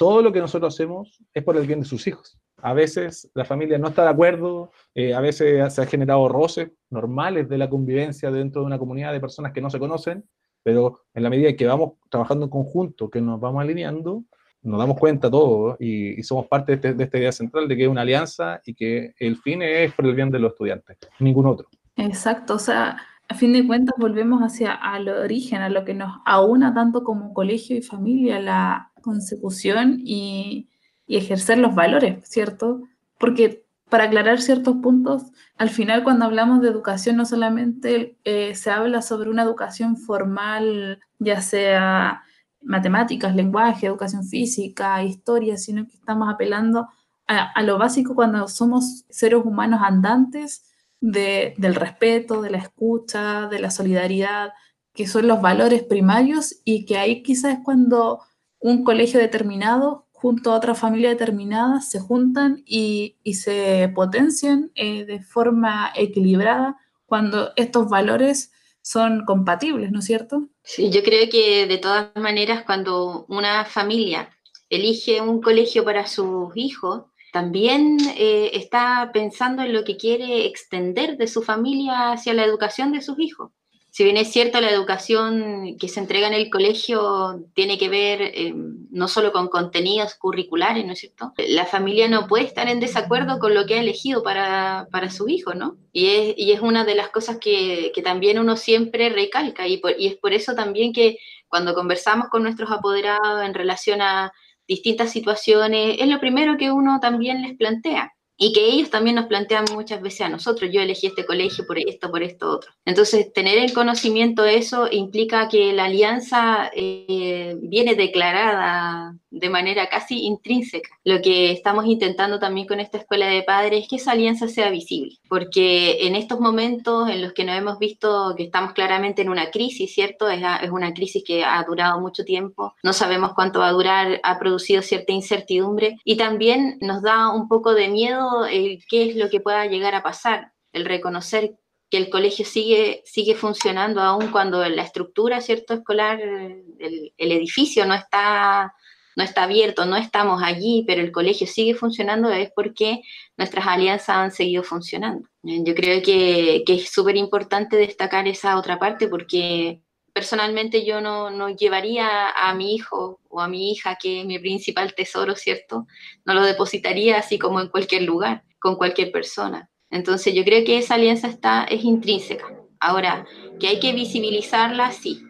todo 0.00 0.22
lo 0.22 0.32
que 0.32 0.40
nosotros 0.40 0.74
hacemos 0.74 1.22
es 1.34 1.44
por 1.44 1.58
el 1.58 1.66
bien 1.66 1.80
de 1.80 1.84
sus 1.84 2.06
hijos. 2.06 2.38
A 2.62 2.72
veces 2.72 3.30
la 3.34 3.44
familia 3.44 3.76
no 3.76 3.88
está 3.88 4.04
de 4.04 4.08
acuerdo, 4.08 4.72
eh, 4.94 5.12
a 5.12 5.20
veces 5.20 5.74
se 5.74 5.82
han 5.82 5.88
generado 5.88 6.26
roces 6.26 6.70
normales 6.88 7.50
de 7.50 7.58
la 7.58 7.68
convivencia 7.68 8.30
dentro 8.30 8.62
de 8.62 8.66
una 8.66 8.78
comunidad 8.78 9.12
de 9.12 9.20
personas 9.20 9.52
que 9.52 9.60
no 9.60 9.68
se 9.68 9.78
conocen, 9.78 10.24
pero 10.62 11.02
en 11.12 11.22
la 11.22 11.28
medida 11.28 11.54
que 11.54 11.66
vamos 11.66 11.98
trabajando 12.08 12.46
en 12.46 12.50
conjunto, 12.50 13.10
que 13.10 13.20
nos 13.20 13.38
vamos 13.38 13.60
alineando, 13.60 14.24
nos 14.62 14.78
damos 14.78 14.98
cuenta 14.98 15.30
todos 15.30 15.76
y, 15.78 16.22
somos 16.22 16.46
parte 16.46 16.72
de, 16.72 16.76
este, 16.76 16.94
de, 16.94 17.04
esta 17.04 17.18
idea 17.18 17.32
central 17.32 17.68
de 17.68 17.76
que 17.76 17.82
es 17.82 17.88
una 17.90 18.00
alianza 18.00 18.62
y 18.64 18.72
que 18.72 19.12
el 19.18 19.36
fin 19.36 19.60
es 19.60 19.92
por 19.92 20.06
el 20.06 20.14
bien 20.14 20.30
de 20.30 20.38
los 20.38 20.52
estudiantes, 20.52 20.96
ningún 21.18 21.44
otro. 21.44 21.68
Exacto, 21.96 22.54
o 22.54 22.58
sea, 22.58 22.96
a 23.28 23.34
fin 23.34 23.52
de 23.52 23.66
cuentas 23.66 23.94
volvemos 23.98 24.40
hacia 24.40 24.72
al 24.72 25.08
origen, 25.08 25.60
a 25.60 25.68
lo 25.68 25.84
que 25.84 25.92
nos 25.92 26.20
aúna 26.24 26.72
tanto 26.72 27.04
como 27.04 27.34
colegio 27.34 27.76
y 27.76 27.82
familia, 27.82 28.40
la 28.40 28.89
consecución 29.00 30.00
y, 30.04 30.68
ejercer 31.08 31.58
los 31.58 31.74
valores, 31.74 32.28
¿cierto? 32.28 32.82
Porque 33.18 33.64
para 33.88 34.04
aclarar 34.04 34.40
ciertos 34.40 34.76
puntos, 34.76 35.24
al 35.58 35.68
final 35.68 36.04
cuando 36.04 36.24
hablamos 36.24 36.60
de 36.60 36.68
educación 36.68 37.16
no 37.16 37.26
solamente 37.26 38.16
eh, 38.22 38.54
se 38.54 38.70
habla 38.70 39.02
sobre 39.02 39.28
una 39.28 39.42
educación 39.42 39.96
formal, 39.96 41.00
ya 41.18 41.40
sea 41.40 42.22
matemáticas, 42.62 43.34
lenguaje, 43.34 43.86
educación 43.86 44.24
física, 44.24 45.02
historia, 45.02 45.56
sino 45.56 45.84
que 45.86 45.94
estamos 45.94 46.32
apelando 46.32 46.88
a, 47.26 47.62
lo 47.62 47.78
básico 47.78 48.14
cuando 48.14 48.48
somos 48.48 49.04
seres 49.08 49.40
humanos 49.44 49.80
andantes 49.84 50.64
del 51.00 51.74
respeto, 51.76 52.42
de 52.42 52.50
la 52.50 52.58
escucha, 52.58 53.46
de 53.46 53.60
la 53.60 53.70
solidaridad, 53.70 54.52
que 54.92 55.06
son 55.06 55.28
los 55.28 55.40
valores 55.40 55.84
primarios 55.84 56.60
y 56.64 56.84
que 56.84 56.98
ahí 56.98 57.22
quizás 57.22 57.54
es 57.54 57.60
cuando 57.64 58.20
un 58.60 58.84
colegio 58.84 59.18
determinado 59.18 60.06
junto 60.12 60.52
a 60.52 60.56
otra 60.56 60.74
familia 60.74 61.08
determinada 61.08 61.80
se 61.80 61.98
juntan 61.98 62.62
y, 62.66 63.16
se 63.32 63.90
potencian 63.94 64.70
eh, 64.74 65.06
de 65.06 65.20
forma 65.20 65.92
equilibrada 65.96 66.76
cuando 67.06 67.52
estos 67.56 67.88
valores 67.88 68.52
son 68.82 69.24
compatibles, 69.24 69.90
¿no 69.90 70.00
es 70.00 70.04
cierto? 70.04 70.48
Sí, 70.62 70.90
yo 70.90 71.02
creo 71.02 71.28
que 71.30 71.66
de 71.66 71.78
todas 71.78 72.14
maneras 72.16 72.64
cuando 72.64 73.24
una 73.28 73.64
familia 73.64 74.30
elige 74.68 75.20
un 75.20 75.40
colegio 75.40 75.84
para 75.84 76.06
sus 76.06 76.52
hijos, 76.54 77.04
también 77.32 77.96
eh, 78.16 78.50
está 78.54 79.10
pensando 79.12 79.62
en 79.62 79.72
lo 79.72 79.84
que 79.84 79.96
quiere 79.96 80.46
extender 80.46 81.16
de 81.16 81.28
su 81.28 81.42
familia 81.42 82.12
hacia 82.12 82.34
la 82.34 82.44
educación 82.44 82.92
de 82.92 83.00
sus 83.00 83.18
hijos 83.18 83.52
si 83.90 84.04
bien 84.04 84.16
es 84.16 84.32
cierto, 84.32 84.60
la 84.60 84.70
educación 84.70 85.76
que 85.78 85.88
se 85.88 85.98
entrega 85.98 86.28
en 86.28 86.34
el 86.34 86.48
colegio 86.48 87.44
tiene 87.54 87.76
que 87.76 87.88
ver 87.88 88.22
eh, 88.22 88.54
no 88.54 89.08
solo 89.08 89.32
con 89.32 89.48
contenidos 89.48 90.14
curriculares, 90.14 90.86
¿no 90.86 90.92
es 90.92 91.00
cierto? 91.00 91.32
La 91.36 91.66
familia 91.66 92.08
no 92.08 92.28
puede 92.28 92.44
estar 92.44 92.68
en 92.68 92.78
desacuerdo 92.78 93.38
con 93.40 93.52
lo 93.52 93.66
que 93.66 93.74
ha 93.74 93.80
elegido 93.80 94.22
para, 94.22 94.86
para 94.92 95.10
su 95.10 95.28
hijo, 95.28 95.54
¿no? 95.54 95.76
Y 95.92 96.06
es, 96.06 96.34
y 96.36 96.52
es, 96.52 96.60
una 96.60 96.84
de 96.84 96.94
las 96.94 97.08
cosas 97.08 97.38
que, 97.40 97.90
que 97.92 98.02
también 98.02 98.38
uno 98.38 98.56
siempre 98.56 99.08
recalca 99.08 99.66
y, 99.66 99.80
y 99.98 100.06
es 100.06 100.16
por 100.16 100.32
eso 100.32 100.54
también 100.54 100.92
que 100.92 101.18
cuando 101.48 101.74
conversamos 101.74 102.28
con 102.28 102.44
nuestros 102.44 102.70
apoderados 102.70 103.44
en 103.44 103.54
relación 103.54 104.02
a 104.02 104.32
distintas 104.68 105.10
situaciones, 105.10 105.96
es 105.98 106.06
lo 106.06 106.20
primero 106.20 106.56
que 106.56 106.70
uno 106.70 107.00
también 107.00 107.42
les 107.42 107.56
plantea 107.56 108.12
y 108.42 108.54
que 108.54 108.64
ellos 108.64 108.88
también 108.88 109.16
nos 109.16 109.26
plantean 109.26 109.66
muchas 109.74 110.00
veces 110.00 110.22
a 110.22 110.30
nosotros, 110.30 110.70
yo 110.72 110.80
elegí 110.80 111.08
este 111.08 111.26
colegio 111.26 111.66
por 111.66 111.78
esto, 111.78 112.10
por 112.10 112.22
esto, 112.22 112.48
otro. 112.48 112.72
Entonces, 112.86 113.30
tener 113.34 113.58
el 113.58 113.74
conocimiento 113.74 114.42
de 114.42 114.56
eso 114.56 114.88
implica 114.90 115.46
que 115.48 115.74
la 115.74 115.84
alianza 115.84 116.70
eh, 116.74 117.54
viene 117.60 117.94
declarada 117.94 119.14
de 119.30 119.50
manera 119.50 119.90
casi 119.90 120.24
intrínseca. 120.24 120.88
Lo 121.04 121.20
que 121.20 121.52
estamos 121.52 121.84
intentando 121.84 122.38
también 122.38 122.66
con 122.66 122.80
esta 122.80 122.96
escuela 122.96 123.26
de 123.26 123.42
padres 123.42 123.82
es 123.82 123.88
que 123.88 123.96
esa 123.96 124.12
alianza 124.12 124.48
sea 124.48 124.70
visible, 124.70 125.18
porque 125.28 126.06
en 126.06 126.16
estos 126.16 126.40
momentos 126.40 127.10
en 127.10 127.20
los 127.20 127.34
que 127.34 127.44
nos 127.44 127.58
hemos 127.58 127.78
visto 127.78 128.34
que 128.38 128.44
estamos 128.44 128.72
claramente 128.72 129.20
en 129.20 129.28
una 129.28 129.50
crisis, 129.50 129.92
¿cierto? 129.92 130.30
Es, 130.30 130.42
es 130.62 130.70
una 130.70 130.94
crisis 130.94 131.22
que 131.26 131.44
ha 131.44 131.62
durado 131.64 132.00
mucho 132.00 132.24
tiempo, 132.24 132.74
no 132.82 132.94
sabemos 132.94 133.32
cuánto 133.34 133.58
va 133.58 133.68
a 133.68 133.72
durar, 133.72 134.18
ha 134.22 134.38
producido 134.38 134.80
cierta 134.80 135.12
incertidumbre 135.12 135.98
y 136.04 136.16
también 136.16 136.78
nos 136.80 137.02
da 137.02 137.28
un 137.28 137.46
poco 137.46 137.74
de 137.74 137.88
miedo 137.88 138.29
qué 138.46 139.10
es 139.10 139.16
lo 139.16 139.30
que 139.30 139.40
pueda 139.40 139.66
llegar 139.66 139.94
a 139.94 140.02
pasar, 140.02 140.52
el 140.72 140.84
reconocer 140.84 141.54
que 141.90 141.98
el 141.98 142.08
colegio 142.08 142.44
sigue, 142.44 143.02
sigue 143.04 143.34
funcionando 143.34 144.00
aún 144.00 144.30
cuando 144.30 144.66
la 144.68 144.82
estructura 144.82 145.40
cierto 145.40 145.74
escolar, 145.74 146.20
el, 146.20 147.12
edificio 147.18 147.84
no 147.84 147.94
está, 147.94 148.72
no 149.16 149.24
está 149.24 149.42
abierto, 149.42 149.84
no 149.86 149.96
estamos 149.96 150.40
allí, 150.42 150.84
pero 150.86 151.02
el 151.02 151.10
colegio 151.10 151.48
sigue 151.48 151.74
funcionando, 151.74 152.30
es 152.30 152.50
porque 152.54 153.02
nuestras 153.36 153.66
alianzas 153.66 154.16
han 154.16 154.30
seguido 154.30 154.62
funcionando. 154.62 155.28
Yo 155.42 155.74
creo 155.74 156.00
que, 156.00 156.62
que 156.64 156.74
es 156.74 156.90
súper 156.90 157.16
importante 157.16 157.76
destacar 157.76 158.28
esa 158.28 158.56
otra 158.56 158.78
parte 158.78 159.08
porque 159.08 159.82
personalmente 160.12 160.84
yo 160.84 161.00
no, 161.00 161.30
no, 161.30 161.50
llevaría 161.50 162.30
a 162.30 162.54
mi 162.54 162.74
hijo 162.74 163.20
o 163.28 163.40
a 163.40 163.48
mi 163.48 163.72
hija, 163.72 163.96
que 164.00 164.20
es 164.20 164.26
mi 164.26 164.38
principal 164.38 164.94
tesoro, 164.94 165.34
¿cierto? 165.34 165.86
No 166.24 166.34
lo 166.34 166.42
depositaría 166.42 167.18
así 167.18 167.38
como 167.38 167.60
en 167.60 167.68
cualquier 167.68 168.02
lugar, 168.02 168.44
con 168.58 168.76
cualquier 168.76 169.12
persona. 169.12 169.70
Entonces 169.90 170.34
yo 170.34 170.44
creo 170.44 170.64
que 170.64 170.78
esa 170.78 170.94
alianza 170.94 171.28
está, 171.28 171.64
es 171.64 171.84
intrínseca. 171.84 172.46
Ahora, 172.78 173.26
que 173.58 173.68
hay 173.68 173.80
que 173.80 173.92
visibilizarla, 173.92 174.92
sí, 174.92 175.22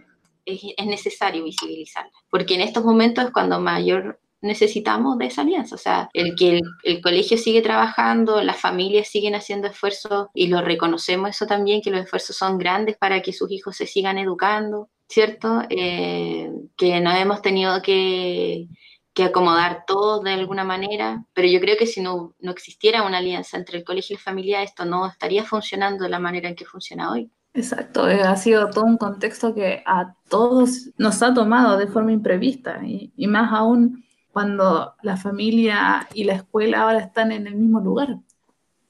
es, 0.44 0.60
es 0.76 0.86
necesario 0.86 1.44
visibilizarla, 1.44 2.12
porque 2.30 2.54
en 2.54 2.60
estos 2.60 2.84
momentos 2.84 3.24
es 3.24 3.30
cuando 3.32 3.60
mayor 3.60 4.19
necesitamos 4.42 5.18
de 5.18 5.26
esa 5.26 5.42
alianza, 5.42 5.74
o 5.74 5.78
sea, 5.78 6.08
el 6.12 6.34
que 6.34 6.60
el, 6.82 7.00
colegio 7.00 7.36
sigue 7.36 7.60
trabajando, 7.60 8.42
las 8.42 8.58
familias 8.58 9.08
siguen 9.08 9.34
haciendo 9.34 9.68
esfuerzos 9.68 10.28
y 10.34 10.48
lo 10.48 10.62
reconocemos 10.62 11.30
eso 11.30 11.46
también, 11.46 11.82
que 11.82 11.90
los 11.90 12.02
esfuerzos 12.02 12.36
son 12.36 12.58
grandes 12.58 12.96
para 12.96 13.20
que 13.22 13.32
sus 13.32 13.50
hijos 13.50 13.76
se 13.76 13.86
sigan 13.86 14.18
educando, 14.18 14.88
¿cierto? 15.08 15.62
Eh, 15.68 16.50
que 16.76 17.00
no 17.00 17.12
hemos 17.12 17.42
tenido 17.42 17.82
que, 17.82 18.68
que, 19.12 19.24
acomodar 19.24 19.84
todos 19.86 20.22
de 20.24 20.32
alguna 20.32 20.64
manera, 20.64 21.24
pero 21.34 21.48
yo 21.48 21.60
creo 21.60 21.76
que 21.76 21.86
si 21.86 22.00
no, 22.00 22.34
no 22.40 22.52
existiera 22.52 23.02
una 23.02 23.18
alianza 23.18 23.58
entre 23.58 23.78
el 23.78 23.84
colegio 23.84 24.14
y 24.14 24.16
la 24.18 24.22
familia, 24.22 24.62
esto 24.62 24.84
no 24.84 25.06
estaría 25.06 25.44
funcionando 25.44 26.04
de 26.04 26.10
la 26.10 26.18
manera 26.18 26.48
en 26.48 26.54
que 26.54 26.64
funciona 26.64 27.12
hoy. 27.12 27.30
Exacto, 27.52 28.08
eh, 28.08 28.22
ha 28.22 28.36
sido 28.36 28.70
todo 28.70 28.84
un 28.84 28.96
contexto 28.96 29.54
que 29.54 29.82
a 29.84 30.14
todos 30.28 30.90
nos 30.96 31.20
ha 31.20 31.34
tomado 31.34 31.76
de 31.76 31.88
forma 31.88 32.12
imprevista 32.12 32.80
y 32.84 33.26
más 33.26 33.52
aún 33.52 34.04
cuando 34.32 34.94
la 35.02 35.16
familia 35.16 36.08
y 36.14 36.24
la 36.24 36.34
escuela 36.34 36.82
ahora 36.82 36.98
están 37.00 37.32
en 37.32 37.46
el 37.46 37.56
mismo 37.56 37.80
lugar. 37.80 38.18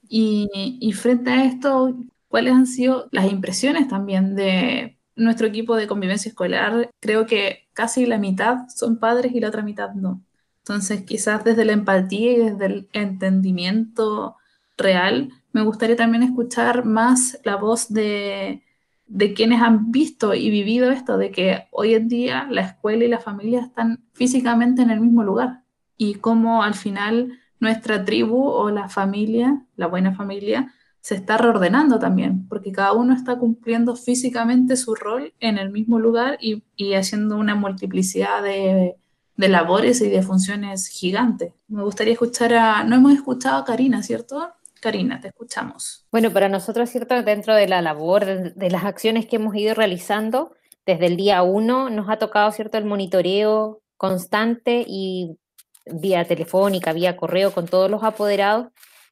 Y, 0.08 0.92
frente 0.94 1.30
a 1.30 1.44
esto, 1.44 1.94
¿cuáles 2.28 2.54
han 2.54 2.66
sido 2.66 3.08
las 3.12 3.30
impresiones 3.30 3.88
también 3.88 4.34
de 4.34 4.98
nuestro 5.14 5.46
equipo 5.46 5.76
de 5.76 5.86
convivencia 5.86 6.28
escolar? 6.28 6.90
Creo 7.00 7.26
que 7.26 7.68
casi 7.72 8.06
la 8.06 8.18
mitad 8.18 8.68
son 8.74 8.98
padres 8.98 9.32
y 9.32 9.40
la 9.40 9.48
otra 9.48 9.62
mitad 9.62 9.92
no. 9.94 10.22
Entonces, 10.58 11.02
quizás 11.02 11.44
desde 11.44 11.64
la 11.64 11.72
empatía 11.72 12.32
y 12.32 12.36
desde 12.36 12.66
el 12.66 12.88
entendimiento 12.92 14.36
real, 14.76 15.30
me 15.52 15.62
gustaría 15.62 15.96
también 15.96 16.22
escuchar 16.22 16.84
más 16.84 17.38
la 17.44 17.56
voz 17.56 17.92
de, 17.92 18.62
de 19.10 19.34
quienes 19.34 19.60
han 19.60 19.90
visto 19.90 20.34
y 20.34 20.50
vivido 20.50 20.92
esto, 20.92 21.18
de 21.18 21.32
que 21.32 21.64
hoy 21.72 21.94
en 21.94 22.08
día 22.08 22.46
la 22.48 22.60
escuela 22.62 23.04
y 23.04 23.08
la 23.08 23.18
familia 23.18 23.60
están 23.60 24.04
físicamente 24.12 24.82
en 24.82 24.90
el 24.90 25.00
mismo 25.00 25.24
lugar 25.24 25.64
y 25.96 26.14
cómo 26.14 26.62
al 26.62 26.74
final 26.74 27.38
nuestra 27.58 28.04
tribu 28.04 28.40
o 28.40 28.70
la 28.70 28.88
familia, 28.88 29.66
la 29.74 29.88
buena 29.88 30.14
familia, 30.14 30.72
se 31.00 31.16
está 31.16 31.38
reordenando 31.38 31.98
también, 31.98 32.46
porque 32.46 32.70
cada 32.70 32.92
uno 32.92 33.12
está 33.12 33.36
cumpliendo 33.36 33.96
físicamente 33.96 34.76
su 34.76 34.94
rol 34.94 35.34
en 35.40 35.58
el 35.58 35.70
mismo 35.70 35.98
lugar 35.98 36.38
y, 36.40 36.62
haciendo 36.94 37.36
una 37.36 37.56
multiplicidad 37.56 38.42
de, 38.42 38.96
de, 39.36 39.48
labores 39.48 40.00
y 40.02 40.08
de 40.08 40.22
funciones 40.22 40.86
gigantes. 40.86 41.52
Me 41.66 41.82
gustaría 41.82 42.12
escuchar 42.12 42.54
a, 42.54 42.84
no 42.84 42.94
hemos 42.94 43.12
escuchado 43.12 43.56
a 43.56 43.64
Karina, 43.64 44.02
¿cierto? 44.04 44.52
Karina, 44.80 45.20
te 45.20 45.28
escuchamos. 45.28 46.06
Bueno, 46.10 46.32
para 46.32 46.48
nosotros, 46.48 46.90
¿cierto? 46.90 47.22
Dentro 47.22 47.54
de 47.54 47.68
la 47.68 47.82
labor, 47.82 48.24
de, 48.54 48.70
las 48.70 48.84
acciones 48.84 49.26
que 49.26 49.36
hemos 49.36 49.54
ido 49.54 49.74
realizando, 49.74 50.54
desde 50.86 51.06
el 51.06 51.16
día 51.16 51.42
uno 51.42 51.90
nos 51.90 52.08
ha 52.08 52.18
tocado, 52.18 52.50
¿cierto? 52.52 52.78
El 52.78 52.86
monitoreo 52.86 53.82
constante 53.96 54.84
y 54.86 55.38
vía 55.86 56.24
telefónica, 56.24 56.92
vía 56.92 57.16
correo 57.16 57.52
con 57.52 57.66
todos 57.66 57.90
los 57.90 58.02
apoderados 58.02 58.68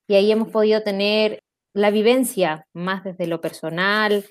y 0.07 0.15
ahí 0.15 0.33
hemos 0.33 0.49
podido 0.49 0.83
tener 0.83 1.43
la 1.75 1.91
vivencia 1.91 2.67
más 2.73 3.05
desde 3.05 3.27
lo 3.27 3.41
personal, 3.41 4.25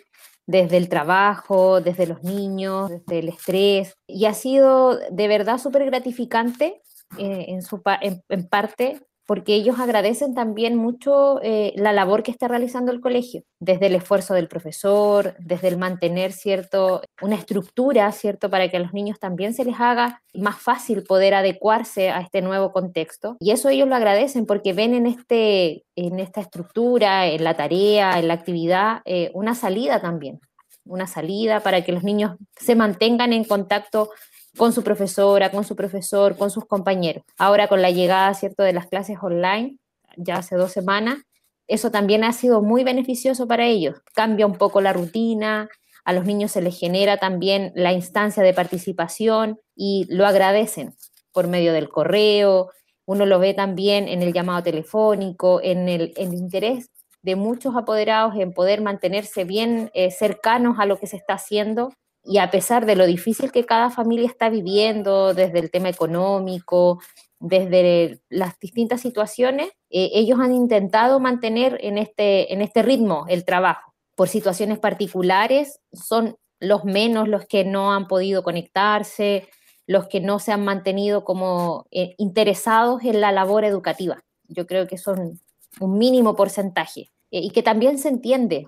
desde 0.48 0.77
el 0.77 0.89
trabajo, 0.89 1.82
desde 1.82 2.08
los 2.08 2.24
niños, 2.24 2.89
desde 2.89 3.20
el 3.20 3.29
estrés 3.29 3.96
y 4.08 4.25
ha 4.25 4.34
sido 4.34 4.98
de 4.98 5.27
verdad 5.27 5.60
súper 5.60 5.86
gratificante 5.86 6.82
eh, 7.17 7.46
en, 7.50 7.62
su, 7.62 7.82
en 8.01 8.48
parte 8.48 9.01
porque 9.27 9.53
ellos 9.53 9.77
agradecen 9.79 10.34
también 10.34 10.77
mucho 10.77 11.41
eh, 11.43 11.74
la 11.75 11.91
labor 11.91 12.24
que 12.24 12.31
está 12.31 12.48
realizando 12.48 12.93
el 12.93 13.01
colegio, 13.01 13.43
desde 13.60 13.88
el 13.88 13.96
esfuerzo 13.96 14.34
del 14.34 14.48
profesor, 14.48 15.36
desde 15.38 15.67
el 15.67 15.77
mantener 15.77 16.31
cierto, 16.31 17.01
una 17.22 17.36
estructura, 17.36 18.10
¿cierto? 18.13 18.50
Para 18.50 18.69
que 18.69 18.77
a 18.77 18.79
los 18.79 18.93
niños 18.93 19.19
también 19.19 19.53
se 19.53 19.65
les 19.65 19.75
haga 19.79 20.24
más 20.34 20.57
fácil 20.60 21.03
poder 21.03 21.34
adecuarse 21.34 22.10
a 22.10 22.22
este 22.22 22.41
nuevo 22.41 22.72
contexto. 22.72 23.36
Y 23.41 23.51
eso 23.51 23.67
ellos 23.67 23.89
lo 23.89 23.96
agradecen 23.96 24.46
porque 24.46 24.72
ven 24.72 24.93
en, 24.93 25.05
este, 25.05 25.84
en 25.98 26.22
esta 26.22 26.39
estructura, 26.39 27.27
en 27.27 27.43
la 27.43 27.55
tarea, 27.55 28.17
en 28.19 28.29
la 28.29 28.34
actividad, 28.34 29.01
eh, 29.03 29.29
una 29.34 29.55
salida 29.55 30.00
también, 30.00 30.39
una 30.86 31.05
salida 31.05 31.60
para 31.60 31.84
que 31.84 31.91
los 31.91 32.03
niños 32.03 32.38
se 32.55 32.75
mantengan 32.75 33.34
en 33.34 33.43
contacto 33.43 34.10
con 34.58 34.74
su 34.74 34.84
profesora, 34.84 35.52
con 35.52 35.64
su 35.64 35.76
profesor, 35.76 36.38
con 36.38 36.52
sus 36.52 36.66
compañeros. 36.66 37.24
Ahora 37.38 37.68
con 37.68 37.82
la 37.82 37.92
llegada, 37.92 38.34
¿cierto?, 38.34 38.64
de 38.64 38.74
las 38.74 38.88
clases 38.88 39.18
online, 39.22 39.78
ya 40.18 40.38
hace 40.38 40.56
dos 40.56 40.72
semanas, 40.72 41.20
eso 41.68 41.92
también 41.92 42.24
ha 42.24 42.34
sido 42.34 42.62
muy 42.62 42.84
beneficioso 42.84 43.48
para 43.48 43.66
ellos. 43.66 44.02
Cambia 44.14 44.46
un 44.46 44.56
poco 44.56 44.82
la 44.82 44.94
rutina, 44.94 45.70
a 46.06 46.14
los 46.14 46.26
niños 46.26 46.52
se 46.52 46.62
les 46.62 46.80
genera 46.80 47.18
también 47.18 47.72
la 47.76 47.92
instancia 47.92 48.42
de 48.42 48.54
participación 48.54 49.60
y 49.76 50.06
lo 50.10 50.26
agradecen 50.26 50.96
por 51.34 51.48
medio 51.48 51.74
del 51.74 51.90
correo, 51.90 52.72
uno 53.06 53.26
lo 53.26 53.40
ve 53.40 53.54
también 53.54 54.08
en 54.08 54.22
el 54.22 54.34
llamado 54.34 54.64
telefónico, 54.64 55.62
en 55.62 55.88
el, 55.90 56.14
interés 56.18 56.90
de 57.22 57.36
muchos 57.36 57.76
apoderados 57.76 58.36
en 58.38 58.54
poder 58.54 58.82
mantenerse 58.82 59.44
bien 59.44 59.92
eh, 59.94 60.12
cercanos 60.12 60.80
a 60.80 60.86
lo 60.86 60.98
que 60.98 61.08
se 61.08 61.18
está 61.18 61.34
haciendo 61.34 61.92
y 62.27 62.39
a 62.39 62.51
pesar 62.51 62.86
de 62.86 62.98
lo 62.98 63.05
difícil 63.05 63.51
que 63.51 63.65
cada 63.65 63.89
familia 63.89 64.27
está 64.27 64.50
viviendo, 64.50 65.34
desde 65.34 65.60
el 65.60 65.72
tema 65.72 65.88
económico, 65.88 67.00
desde 67.39 68.19
las 68.29 68.60
distintas 68.60 69.00
situaciones, 69.01 69.69
eh, 69.89 70.12
ellos 70.13 70.39
han 70.39 70.53
intentado 70.53 71.19
mantener 71.22 71.77
en 71.81 71.98
este, 71.98 72.53
en 72.53 72.62
este 72.62 72.81
ritmo 72.81 73.25
el 73.29 73.46
trabajo. 73.46 73.93
Por 74.15 74.27
situaciones 74.27 74.77
particulares, 74.79 75.79
son 75.93 76.36
los 76.60 76.84
menos 76.84 77.29
los 77.29 77.46
que 77.46 77.63
no 77.63 77.93
han 77.93 78.07
podido 78.07 78.43
conectarse, 78.43 79.48
los 79.86 80.07
que 80.07 80.19
no 80.19 80.39
se 80.39 80.51
han 80.51 80.65
mantenido 80.65 81.24
como 81.24 81.86
eh, 81.91 82.15
interesados 82.17 83.03
en 83.03 83.22
la 83.22 83.31
labor 83.31 83.63
educativa. 83.63 84.22
Yo 84.50 84.67
creo 84.67 84.86
que 84.86 84.98
son 84.98 85.39
un 85.79 85.98
mínimo 85.98 86.36
porcentaje 86.36 87.12
eh, 87.31 87.39
y 87.39 87.51
que 87.51 87.63
también 87.63 88.00
se 88.00 88.10
entiende, 88.10 88.67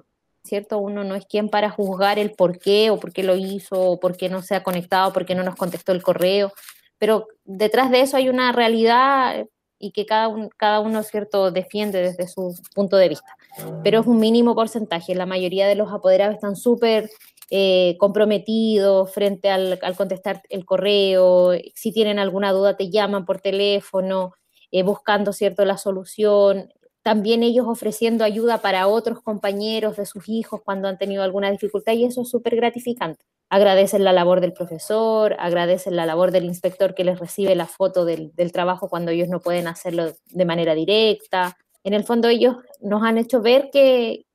¿cierto? 0.50 0.80
Uno 0.80 1.04
no 1.04 1.16
es 1.16 1.26
quien 1.26 1.50
para 1.50 1.70
juzgar 1.70 2.20
el 2.20 2.32
por 2.32 2.60
qué 2.60 2.90
o 2.90 3.00
por 3.00 3.14
qué 3.14 3.24
lo 3.24 3.36
hizo 3.36 3.80
o 3.80 4.00
por 4.00 4.18
qué 4.18 4.30
no 4.30 4.42
se 4.42 4.56
ha 4.56 4.64
conectado, 4.64 5.14
por 5.14 5.26
qué 5.26 5.36
no 5.36 5.44
nos 5.44 5.56
contestó 5.56 5.92
el 5.92 6.04
correo, 6.04 6.52
pero 6.98 7.28
detrás 7.46 7.92
de 7.92 8.02
eso 8.02 8.18
hay 8.18 8.30
una 8.30 8.52
realidad 8.52 9.46
y 9.80 9.92
que 9.92 10.06
cada, 10.06 10.30
cada 10.58 10.82
uno, 10.82 11.02
¿cierto?, 11.04 11.52
defiende 11.52 12.02
desde 12.02 12.28
su 12.28 12.54
punto 12.76 12.98
de 12.98 13.10
vista. 13.10 13.38
Pero 13.84 14.02
es 14.02 14.08
un 14.08 14.20
mínimo 14.20 14.54
porcentaje. 14.54 15.16
La 15.16 15.26
mayoría 15.26 15.68
de 15.68 15.76
los 15.76 15.92
apoderados 15.92 16.36
están 16.36 16.58
súper 16.58 17.10
eh, 17.50 17.96
comprometidos 17.98 19.12
frente 19.12 19.50
al, 19.50 19.80
contestar 19.98 20.44
el 20.50 20.66
correo. 20.66 21.54
Si 21.74 21.94
tienen 21.94 22.20
alguna 22.20 22.52
duda, 22.52 22.76
te 22.76 22.90
llaman 22.90 23.26
por 23.26 23.40
teléfono, 23.40 24.34
eh, 24.72 24.84
buscando, 24.84 25.32
¿cierto?, 25.32 25.64
la 25.64 25.78
solución. 25.78 26.70
También 27.04 27.44
ellos 27.44 27.66
ofreciendo 27.68 28.24
ayuda 28.24 28.60
para 28.60 28.88
otros 28.88 29.22
compañeros 29.22 29.98
de 29.98 30.06
sus 30.06 30.28
hijos 30.28 30.62
cuando 30.64 30.88
han 30.88 30.98
tenido 30.98 31.24
alguna 31.24 31.52
dificultad 31.52 31.94
y 31.94 32.06
eso 32.06 32.22
es 32.22 32.30
súper 32.30 32.56
gratificante 32.56 33.26
agradecen 33.50 34.04
la 34.04 34.14
labor 34.14 34.42
del 34.42 34.54
profesor, 34.54 35.36
agradecen 35.40 35.96
la 35.96 36.06
labor 36.06 36.32
del 36.32 36.46
inspector 36.46 36.94
que 36.94 37.04
les 37.04 37.20
recibe 37.20 37.56
la 37.56 37.66
foto 37.66 38.06
del, 38.06 38.32
trabajo 38.54 38.90
cuando 38.90 39.12
ellos 39.12 39.28
no 39.28 39.40
pueden 39.40 39.68
hacerlo 39.68 40.14
de 40.28 40.46
manera 40.46 40.76
directa. 40.76 41.58
En 41.84 41.94
el 41.94 42.04
fondo 42.04 42.28
ellos 42.28 42.58
nos 42.80 43.04
han 43.04 43.18
hecho 43.18 43.42
ver 43.42 43.70
que, 43.72 44.26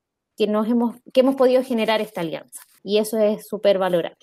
nos 0.48 0.68
hemos, 0.68 0.96
que 1.12 1.20
hemos 1.20 1.36
podido 1.36 1.62
generar 1.62 2.00
esta 2.00 2.22
alianza 2.22 2.62
y 2.82 2.98
eso 2.98 3.18
es 3.18 3.46
súper 3.46 3.78
valorable. 3.78 4.18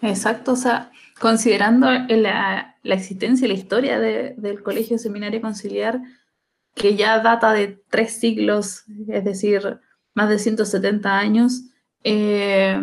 Exacto, 0.00 0.52
o 0.52 0.56
sea, 0.56 0.92
considerando 1.20 1.88
la, 1.90 2.76
existencia 2.84 3.46
y 3.46 3.48
la 3.48 3.54
historia 3.54 3.98
del 3.98 4.62
Colegio 4.62 4.96
Seminario 4.98 5.40
Conciliar, 5.40 6.00
que 6.74 6.96
ya 6.96 7.20
data 7.20 7.52
de 7.52 7.82
tres 7.90 8.18
siglos, 8.18 8.84
es 9.08 9.24
decir, 9.24 9.80
más 10.14 10.28
de 10.28 10.38
170 10.38 11.18
años, 11.18 11.64
eh, 12.04 12.80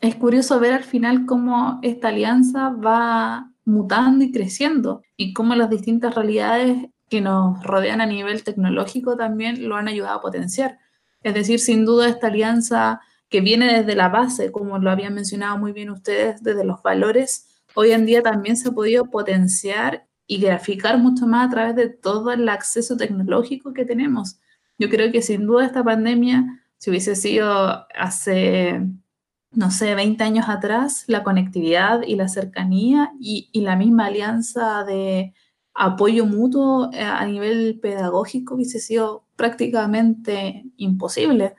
es 0.00 0.14
curioso 0.16 0.58
ver 0.60 0.74
al 0.74 0.84
final 0.84 1.26
cómo 1.26 1.78
esta 1.82 2.08
alianza 2.08 2.70
va 2.70 3.50
mutando 3.64 4.24
y 4.24 4.32
creciendo 4.32 5.02
y 5.16 5.32
cómo 5.32 5.54
las 5.54 5.70
distintas 5.70 6.14
realidades 6.14 6.88
que 7.08 7.20
nos 7.20 7.62
rodean 7.62 8.00
a 8.00 8.06
nivel 8.06 8.42
tecnológico 8.42 9.16
también 9.16 9.68
lo 9.68 9.76
han 9.76 9.88
ayudado 9.88 10.18
a 10.18 10.22
potenciar. 10.22 10.78
Es 11.22 11.34
decir, 11.34 11.60
sin 11.60 11.84
duda 11.84 12.08
esta 12.08 12.28
alianza 12.28 13.00
que 13.28 13.40
viene 13.40 13.72
desde 13.72 13.94
la 13.94 14.08
base, 14.08 14.50
como 14.50 14.78
lo 14.78 14.90
habían 14.90 15.14
mencionado 15.14 15.56
muy 15.58 15.72
bien 15.72 15.90
ustedes, 15.90 16.42
desde 16.42 16.64
los 16.64 16.82
valores, 16.82 17.62
hoy 17.74 17.92
en 17.92 18.06
día 18.06 18.22
también 18.22 18.56
se 18.56 18.68
ha 18.68 18.72
podido 18.72 19.04
potenciar 19.06 20.06
y 20.32 20.40
graficar 20.40 20.96
mucho 20.98 21.26
más 21.26 21.48
a 21.48 21.50
través 21.50 21.76
de 21.76 21.88
todo 21.88 22.32
el 22.32 22.48
acceso 22.48 22.96
tecnológico 22.96 23.74
que 23.74 23.84
tenemos. 23.84 24.38
Yo 24.78 24.88
creo 24.88 25.12
que 25.12 25.20
sin 25.20 25.46
duda 25.46 25.66
esta 25.66 25.84
pandemia, 25.84 26.62
si 26.78 26.90
hubiese 26.90 27.16
sido 27.16 27.86
hace 27.94 28.80
no 29.52 29.70
sé, 29.70 29.94
20 29.94 30.24
años 30.24 30.48
atrás, 30.48 31.04
la 31.06 31.22
conectividad 31.22 32.02
y 32.06 32.16
la 32.16 32.28
cercanía 32.28 33.12
y, 33.20 33.50
la 33.60 33.76
misma 33.76 34.06
alianza 34.06 34.84
de 34.84 35.34
apoyo 35.74 36.24
mutuo 36.24 36.90
eh, 36.92 37.02
a 37.02 37.24
nivel 37.26 37.78
pedagógico 37.80 38.54
hubiese 38.54 38.80
sido 38.80 39.26
prácticamente 39.36 40.64
imposible. 40.78 41.54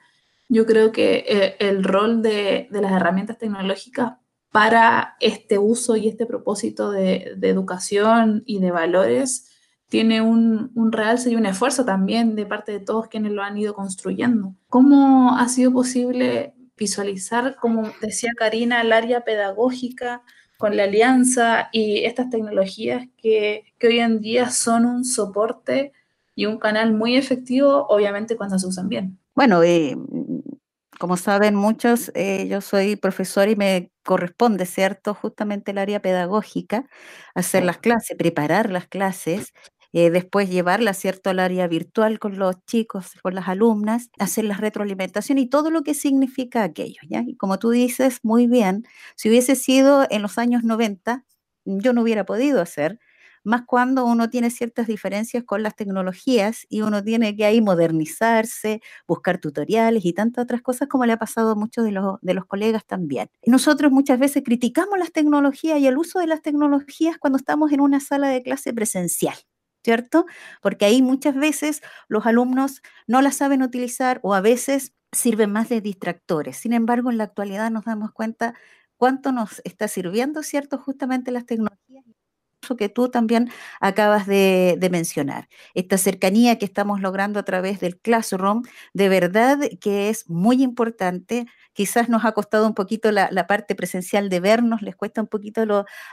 Yo 0.49 0.65
creo 0.65 0.91
que 0.91 1.23
eh, 1.27 1.55
el 1.59 1.83
rol 1.83 2.23
de, 2.23 2.67
las 2.71 2.91
herramientas 2.91 3.37
tecnológicas 3.37 4.13
para 4.53 5.17
este 5.19 5.57
uso 5.57 5.95
y 5.95 6.07
este 6.07 6.27
propósito 6.27 6.91
de, 6.91 7.35
educación 7.41 8.43
y 8.45 8.59
de 8.59 8.69
valores 8.69 9.49
tiene 9.89 10.21
un, 10.21 10.71
realce 10.91 11.31
y 11.31 11.35
un 11.35 11.47
esfuerzo 11.47 11.85
también 11.85 12.35
de 12.35 12.45
parte 12.45 12.71
de 12.71 12.79
todos 12.79 13.07
quienes 13.07 13.31
lo 13.31 13.41
han 13.41 13.57
ido 13.57 13.73
construyendo. 13.73 14.53
¿Cómo 14.69 15.35
ha 15.35 15.49
sido 15.49 15.73
posible 15.73 16.53
visualizar, 16.77 17.55
como 17.55 17.91
decía 17.99 18.29
Karina, 18.37 18.81
el 18.81 18.93
área 18.93 19.21
pedagógica 19.21 20.21
con 20.59 20.77
la 20.77 20.83
alianza 20.83 21.69
y 21.71 22.03
estas 22.03 22.29
tecnologías 22.29 23.07
que, 23.17 23.63
hoy 23.81 23.99
en 23.99 24.19
día 24.19 24.51
son 24.51 24.85
un 24.85 25.03
soporte 25.03 25.93
y 26.35 26.45
un 26.45 26.59
canal 26.59 26.93
muy 26.93 27.15
efectivo, 27.15 27.87
obviamente 27.89 28.35
cuando 28.37 28.59
se 28.59 28.67
usan 28.67 28.87
bien. 28.87 29.17
Bueno, 29.33 29.63
eh, 29.63 29.97
como 31.03 31.17
saben 31.17 31.53
muchos, 31.55 32.13
eh, 32.15 32.47
yo 32.47 32.61
soy 32.61 32.95
profesor 32.95 33.49
y 33.49 33.57
me 33.57 33.91
corresponde, 34.05 34.65
¿cierto? 34.65 35.13
Justamente 35.13 35.71
el 35.71 35.77
área 35.79 36.01
pedagógica, 36.01 36.85
hacer 37.35 37.65
las 37.65 37.77
clases, 37.79 38.15
preparar 38.17 38.69
las 38.71 38.87
clases 38.87 39.51
eh, 39.91 40.09
después 40.11 40.49
llevarla, 40.49 40.93
¿cierto?, 40.93 41.29
al 41.29 41.39
área 41.39 41.67
virtual 41.67 42.19
con 42.19 42.39
los 42.39 42.55
chicos, 42.65 43.11
con 43.21 43.35
las 43.35 43.49
alumnas, 43.49 44.09
hacer 44.17 44.45
la 44.45 44.55
retroalimentación 44.55 45.37
y 45.39 45.49
todo 45.49 45.71
lo 45.71 45.83
que 45.83 45.93
significa 45.93 46.63
aquello, 46.63 47.01
¿ya? 47.09 47.21
Y 47.27 47.35
como 47.35 47.59
tú 47.59 47.71
dices 47.71 48.19
muy 48.23 48.47
bien, 48.47 48.85
si 49.17 49.27
hubiese 49.29 49.55
sido 49.57 50.07
en 50.09 50.21
los 50.21 50.37
años 50.37 50.63
90, 50.63 51.25
yo 51.65 51.91
no 51.93 52.01
hubiera 52.01 52.25
podido 52.25 52.61
hacer, 52.61 52.97
más 53.43 53.63
cuando 53.65 54.05
uno 54.05 54.29
tiene 54.29 54.49
ciertas 54.49 54.87
diferencias 54.87 55.43
con 55.43 55.63
las 55.63 55.75
tecnologías 55.75 56.65
y 56.69 56.81
uno 56.81 57.03
tiene 57.03 57.35
que 57.35 57.45
ahí 57.45 57.61
modernizarse, 57.61 58.81
buscar 59.07 59.39
tutoriales 59.39 60.05
y 60.05 60.13
tantas 60.13 60.43
otras 60.43 60.61
cosas 60.61 60.87
como 60.87 61.05
le 61.05 61.13
ha 61.13 61.17
pasado 61.17 61.51
a 61.51 61.55
muchos 61.55 61.85
de 61.85 61.91
los, 61.91 62.19
de 62.21 62.33
los 62.33 62.45
colegas 62.45 62.85
también. 62.85 63.29
Nosotros 63.45 63.91
muchas 63.91 64.19
veces 64.19 64.43
criticamos 64.45 64.97
las 64.99 65.11
tecnologías 65.11 65.79
y 65.79 65.87
el 65.87 65.97
uso 65.97 66.19
de 66.19 66.27
las 66.27 66.41
tecnologías 66.41 67.17
cuando 67.17 67.37
estamos 67.37 67.71
en 67.71 67.81
una 67.81 67.99
sala 67.99 68.29
de 68.29 68.43
clase 68.43 68.73
presencial. 68.73 69.35
¿cierto? 69.83 70.25
Porque 70.61 70.85
ahí 70.85 71.01
muchas 71.01 71.35
veces 71.35 71.81
los 72.07 72.25
alumnos 72.25 72.81
no 73.07 73.21
las 73.21 73.35
saben 73.35 73.61
utilizar 73.63 74.19
o 74.23 74.33
a 74.33 74.41
veces 74.41 74.93
sirven 75.11 75.51
más 75.51 75.69
de 75.69 75.81
distractores. 75.81 76.57
Sin 76.57 76.73
embargo, 76.73 77.11
en 77.11 77.17
la 77.17 77.25
actualidad 77.25 77.69
nos 77.71 77.85
damos 77.85 78.11
cuenta 78.11 78.55
cuánto 78.97 79.31
nos 79.31 79.61
está 79.65 79.87
sirviendo, 79.87 80.43
¿cierto? 80.43 80.77
Justamente 80.77 81.31
las 81.31 81.45
tecnologías 81.45 81.79
que 82.77 82.89
tú 82.89 83.09
también 83.09 83.49
acabas 83.79 84.27
de, 84.27 84.77
mencionar. 84.91 85.47
Esta 85.73 85.97
cercanía 85.97 86.57
que 86.57 86.65
estamos 86.65 87.01
logrando 87.01 87.39
a 87.39 87.43
través 87.43 87.79
del 87.79 87.97
Classroom, 87.97 88.63
de 88.93 89.09
verdad 89.09 89.59
que 89.81 90.09
es 90.09 90.29
muy 90.29 90.61
importante. 90.61 91.47
Quizás 91.73 92.09
nos 92.09 92.25
ha 92.25 92.31
costado 92.33 92.67
un 92.67 92.73
poquito 92.73 93.11
la, 93.11 93.47
parte 93.47 93.75
presencial 93.75 94.29
de 94.29 94.39
vernos, 94.39 94.81
les 94.81 94.95
cuesta 94.95 95.21
un 95.21 95.27
poquito 95.27 95.61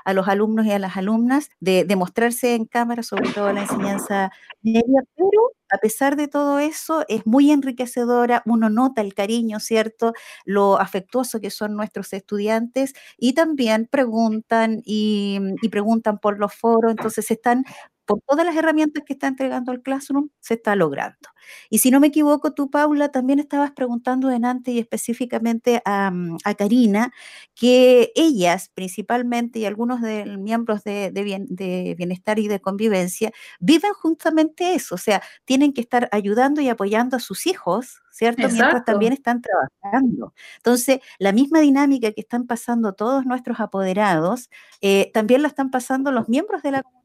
a, 0.05 0.13
los 0.13 0.29
alumnos 0.29 0.67
y 0.67 0.73
a 0.73 0.79
las 0.79 0.97
alumnas 0.97 1.51
de, 1.61 1.87
mostrarse 1.97 2.55
en 2.55 2.65
cámara, 2.65 3.03
sobre 3.03 3.31
todo 3.31 3.53
la 3.53 3.63
enseñanza 3.63 4.31
media, 4.63 5.03
pero 5.17 5.53
a 5.71 5.79
pesar 5.79 6.17
de 6.17 6.29
todo 6.29 6.59
eso, 6.59 7.05
es 7.09 7.27
muy 7.27 7.51
enriquecedora, 7.51 8.43
uno 8.45 8.71
nota 8.71 9.01
el 9.03 9.15
cariño, 9.15 9.61
¿cierto? 9.61 10.13
Lo 10.45 10.81
afectuoso 10.81 11.41
que 11.41 11.51
son 11.51 11.77
nuestros 11.77 12.13
estudiantes 12.13 12.95
y 13.17 13.35
también 13.35 13.87
preguntan 13.91 14.83
y, 14.85 15.39
preguntan 15.71 16.19
por 16.19 16.39
los 16.39 16.53
foros, 16.55 16.91
entonces 16.91 17.31
están 17.31 17.65
por 18.11 18.21
todas 18.23 18.45
las 18.45 18.57
herramientas 18.57 19.05
que 19.07 19.13
está 19.13 19.29
entregando 19.29 19.71
el 19.71 19.83
Classroom, 19.83 20.31
se 20.41 20.55
está 20.55 20.75
logrando. 20.75 21.29
Y 21.69 21.79
si 21.79 21.93
no 21.93 22.01
me 22.01 22.09
equivoco, 22.09 22.53
tú, 22.53 22.69
Paula, 22.69 23.11
también 23.11 23.39
estabas 23.39 23.71
preguntando 23.71 24.27
delante 24.27 24.73
y 24.73 24.81
específicamente 24.81 25.81
a, 25.85 26.11
mm, 26.11 26.39
Karina, 26.59 27.13
que 27.55 28.11
ellas 28.17 28.71
principalmente 28.75 29.61
y 29.61 29.65
algunos 29.65 30.01
de, 30.01 30.25
miembros 30.39 30.83
de, 30.83 31.13
de, 31.13 31.95
bienestar 31.97 32.41
y 32.41 32.49
de 32.49 32.61
convivencia 32.61 33.31
viven 33.61 33.93
justamente 33.93 34.75
eso, 34.75 34.97
o 34.97 34.99
sea, 34.99 35.23
tienen 35.45 35.73
que 35.73 35.81
estar 35.81 36.09
ayudando 36.11 36.61
y 36.61 36.69
apoyando 36.69 37.17
a 37.17 37.21
sus 37.21 37.47
hijos, 37.47 38.03
¿cierto? 38.11 38.49
Mientras 38.49 38.85
también 38.85 39.13
están 39.13 39.41
trabajando. 39.41 40.35
Entonces, 40.57 40.99
la 41.19 41.33
misma 41.33 41.61
dinámica 41.61 42.11
que 42.13 42.21
están 42.21 42.47
pasando 42.47 42.93
todos 42.95 43.25
nuestros 43.25 43.61
apoderados, 43.61 44.51
eh, 44.81 45.11
también 45.15 45.43
la 45.43 45.49
están 45.49 45.71
pasando 45.71 46.11
los 46.11 46.29
miembros 46.29 46.63
de 46.63 46.73
la 46.73 46.83
comunidad 46.83 47.00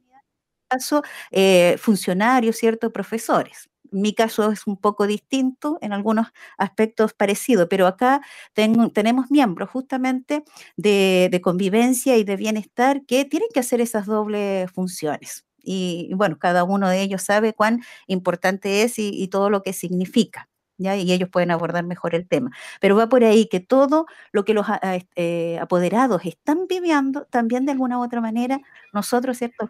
caso, 0.68 1.04
eh, 1.32 1.78
funcionarios, 1.80 2.58
¿cierto? 2.58 2.92
Profesores. 2.92 3.70
Mi 3.92 4.14
caso 4.14 4.52
es 4.52 4.68
un 4.68 4.78
poco 4.78 5.08
distinto, 5.08 5.78
en 5.82 5.94
algunos 5.94 6.28
aspectos 6.58 7.14
parecido, 7.14 7.70
pero 7.70 7.88
acá 7.88 8.22
tenemos 8.54 9.32
miembros 9.32 9.70
justamente 9.70 10.44
de, 10.76 11.40
convivencia 11.44 12.18
y 12.18 12.24
de 12.24 12.36
bienestar 12.36 13.06
que 13.06 13.26
tienen 13.26 13.50
que 13.54 13.60
hacer 13.62 13.82
esas 13.82 14.06
dobles 14.06 14.70
funciones. 14.72 15.46
Y, 15.64 16.12
bueno, 16.16 16.38
cada 16.40 16.64
uno 16.64 16.90
de 16.90 17.02
ellos 17.02 17.22
sabe 17.24 17.54
cuán 17.54 17.82
importante 18.08 18.84
es 18.84 18.96
y, 19.00 19.28
todo 19.30 19.50
lo 19.50 19.64
que 19.64 19.74
significa. 19.74 20.50
¿Ya? 20.78 20.98
y 20.98 21.10
ellos 21.14 21.30
pueden 21.30 21.52
abordar 21.52 21.86
mejor 21.86 22.16
el 22.16 22.28
tema. 22.28 22.52
Pero 22.82 22.98
va 22.98 23.08
por 23.08 23.24
ahí 23.24 23.48
que 23.48 23.62
todo 23.62 24.08
lo 24.34 24.44
que 24.44 24.54
los 24.54 24.68
eh, 25.16 25.58
apoderados 25.62 26.26
están 26.26 26.68
viviendo, 26.68 27.24
también 27.32 27.66
de 27.66 27.72
alguna 27.72 27.98
u 27.98 28.04
otra 28.04 28.20
manera, 28.20 28.60
nosotros, 28.92 29.38
¿cierto? 29.38 29.70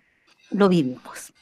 Lo 0.52 0.70
vivimos. 0.70 1.34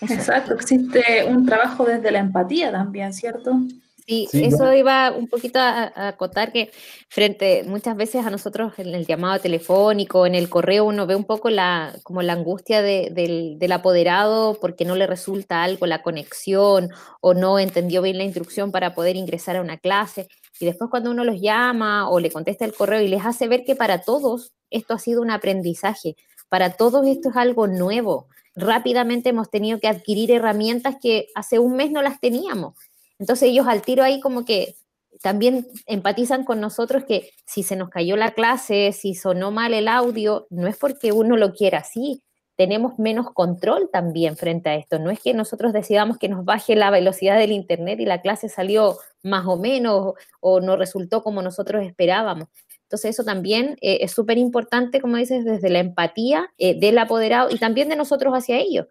Exacto, 0.00 0.54
existe 0.54 1.24
un 1.26 1.46
trabajo 1.46 1.84
desde 1.84 2.10
la 2.10 2.18
empatía 2.18 2.70
también, 2.70 3.12
¿cierto? 3.12 3.58
Sí, 4.06 4.28
eso 4.32 4.72
iba 4.72 5.10
un 5.10 5.26
poquito 5.26 5.58
a, 5.58 5.90
acotar 6.08 6.52
que 6.52 6.70
frente 7.08 7.64
muchas 7.66 7.96
veces 7.96 8.24
a 8.24 8.30
nosotros 8.30 8.74
en 8.78 8.94
el 8.94 9.04
llamado 9.04 9.40
telefónico, 9.40 10.26
en 10.26 10.36
el 10.36 10.48
correo, 10.48 10.84
uno 10.84 11.08
ve 11.08 11.16
un 11.16 11.24
poco 11.24 11.50
la, 11.50 11.92
como 12.04 12.22
la 12.22 12.34
angustia 12.34 12.82
del, 12.82 13.58
del, 13.58 13.72
apoderado 13.72 14.58
porque 14.60 14.84
no 14.84 14.94
le 14.94 15.08
resulta 15.08 15.64
algo 15.64 15.86
la 15.86 16.02
conexión 16.02 16.90
o 17.20 17.34
no 17.34 17.58
entendió 17.58 18.00
bien 18.00 18.18
la 18.18 18.22
instrucción 18.22 18.70
para 18.70 18.94
poder 18.94 19.16
ingresar 19.16 19.56
a 19.56 19.60
una 19.60 19.76
clase. 19.76 20.28
Y 20.60 20.66
después 20.66 20.88
cuando 20.88 21.10
uno 21.10 21.24
los 21.24 21.40
llama 21.40 22.08
o 22.08 22.20
le 22.20 22.30
contesta 22.30 22.64
el 22.64 22.74
correo 22.74 23.00
y 23.00 23.08
les 23.08 23.26
hace 23.26 23.48
ver 23.48 23.64
que 23.64 23.74
para 23.74 24.02
todos 24.02 24.52
esto 24.70 24.94
ha 24.94 25.00
sido 25.00 25.20
un 25.20 25.32
aprendizaje, 25.32 26.14
para 26.48 26.70
todos 26.76 27.04
esto 27.08 27.30
es 27.30 27.36
algo 27.36 27.66
nuevo. 27.66 28.28
Rápidamente 28.56 29.28
hemos 29.28 29.50
tenido 29.50 29.78
que 29.78 29.88
adquirir 29.88 30.32
herramientas 30.32 30.96
que 31.00 31.28
hace 31.34 31.58
un 31.60 31.76
mes 31.76 31.90
no 31.92 32.02
las 32.02 32.18
teníamos 32.18 32.74
entonces 33.18 33.48
ellos 33.50 33.66
al 33.66 33.82
tiro 33.82 34.02
ahí 34.02 34.20
como 34.20 34.44
que 34.44 34.74
también 35.22 35.66
empatizan 35.86 36.44
con 36.44 36.60
nosotros 36.60 37.04
que 37.04 37.30
si 37.46 37.62
se 37.62 37.76
nos 37.76 37.88
cayó 37.88 38.16
la 38.16 38.32
clase, 38.32 38.92
si 38.92 39.14
sonó 39.14 39.50
mal 39.50 39.72
el 39.72 39.88
audio, 39.88 40.46
no 40.50 40.66
es 40.66 40.76
porque 40.76 41.12
uno 41.12 41.36
lo 41.36 41.54
quiera 41.54 41.78
así, 41.78 42.22
tenemos 42.54 42.98
menos 42.98 43.32
control 43.32 43.88
también 43.90 44.36
frente 44.36 44.68
a 44.68 44.74
esto. 44.74 44.98
No 44.98 45.10
es 45.10 45.20
que 45.20 45.34
nosotros 45.34 45.72
decidamos 45.72 46.18
que 46.18 46.28
nos 46.28 46.44
baje 46.44 46.74
la 46.74 46.90
velocidad 46.90 47.38
del 47.38 47.52
Internet 47.52 48.00
y 48.00 48.06
la 48.06 48.20
clase 48.20 48.48
salió 48.48 48.98
más 49.22 49.46
o 49.46 49.56
menos 49.56 50.14
o 50.40 50.60
no 50.60 50.76
resultó 50.76 51.22
como 51.22 51.42
nosotros 51.42 51.84
esperábamos. 51.84 52.48
Entonces 52.86 53.10
eso 53.10 53.24
también 53.24 53.76
eh, 53.80 53.98
es 54.02 54.12
súper 54.12 54.38
importante, 54.38 55.00
como 55.00 55.16
dices, 55.16 55.44
desde 55.44 55.70
la 55.70 55.80
empatía 55.80 56.48
eh, 56.58 56.78
del 56.78 56.98
apoderado 56.98 57.50
y 57.50 57.58
también 57.58 57.88
de 57.88 57.96
nosotros 57.96 58.32
hacia 58.34 58.58
ellos 58.58 58.86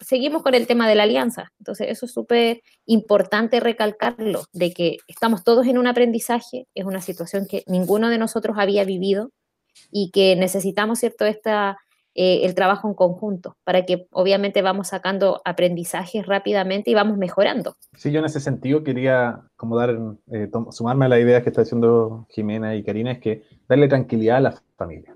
seguimos 0.00 0.42
con 0.42 0.54
el 0.54 0.66
tema 0.66 0.88
de 0.88 0.94
la 0.94 1.04
alianza. 1.04 1.52
Entonces, 1.58 1.88
eso 1.90 2.06
es 2.06 2.12
súper 2.12 2.62
importante 2.86 3.60
recalcarlo, 3.60 4.44
de 4.52 4.72
que 4.72 4.98
estamos 5.06 5.44
todos 5.44 5.66
en 5.66 5.78
un 5.78 5.86
aprendizaje, 5.86 6.66
es 6.74 6.84
una 6.84 7.00
situación 7.00 7.46
que 7.46 7.62
ninguno 7.66 8.08
de 8.08 8.18
nosotros 8.18 8.56
había 8.58 8.84
vivido 8.84 9.30
y 9.90 10.10
que 10.10 10.36
necesitamos, 10.36 11.00
¿cierto?, 11.00 11.24
Esta, 11.24 11.78
eh, 12.14 12.40
el 12.44 12.54
trabajo 12.54 12.88
en 12.88 12.94
conjunto, 12.94 13.56
para 13.64 13.84
que 13.84 14.06
obviamente 14.10 14.62
vamos 14.62 14.88
sacando 14.88 15.42
aprendizajes 15.44 16.26
rápidamente 16.26 16.90
y 16.90 16.94
vamos 16.94 17.18
mejorando. 17.18 17.76
Sí, 17.96 18.12
yo 18.12 18.20
en 18.20 18.26
ese 18.26 18.40
sentido 18.40 18.84
quería 18.84 19.40
como 19.56 19.76
dar, 19.76 19.98
eh, 20.32 20.50
sumarme 20.70 21.06
a 21.06 21.08
la 21.08 21.18
idea 21.18 21.42
que 21.42 21.50
está 21.50 21.62
haciendo 21.62 22.26
Jimena 22.30 22.74
y 22.74 22.82
Karina, 22.82 23.12
es 23.12 23.18
que 23.18 23.42
darle 23.68 23.88
tranquilidad 23.88 24.36
a 24.36 24.40
la 24.40 24.54
familia 24.76 25.14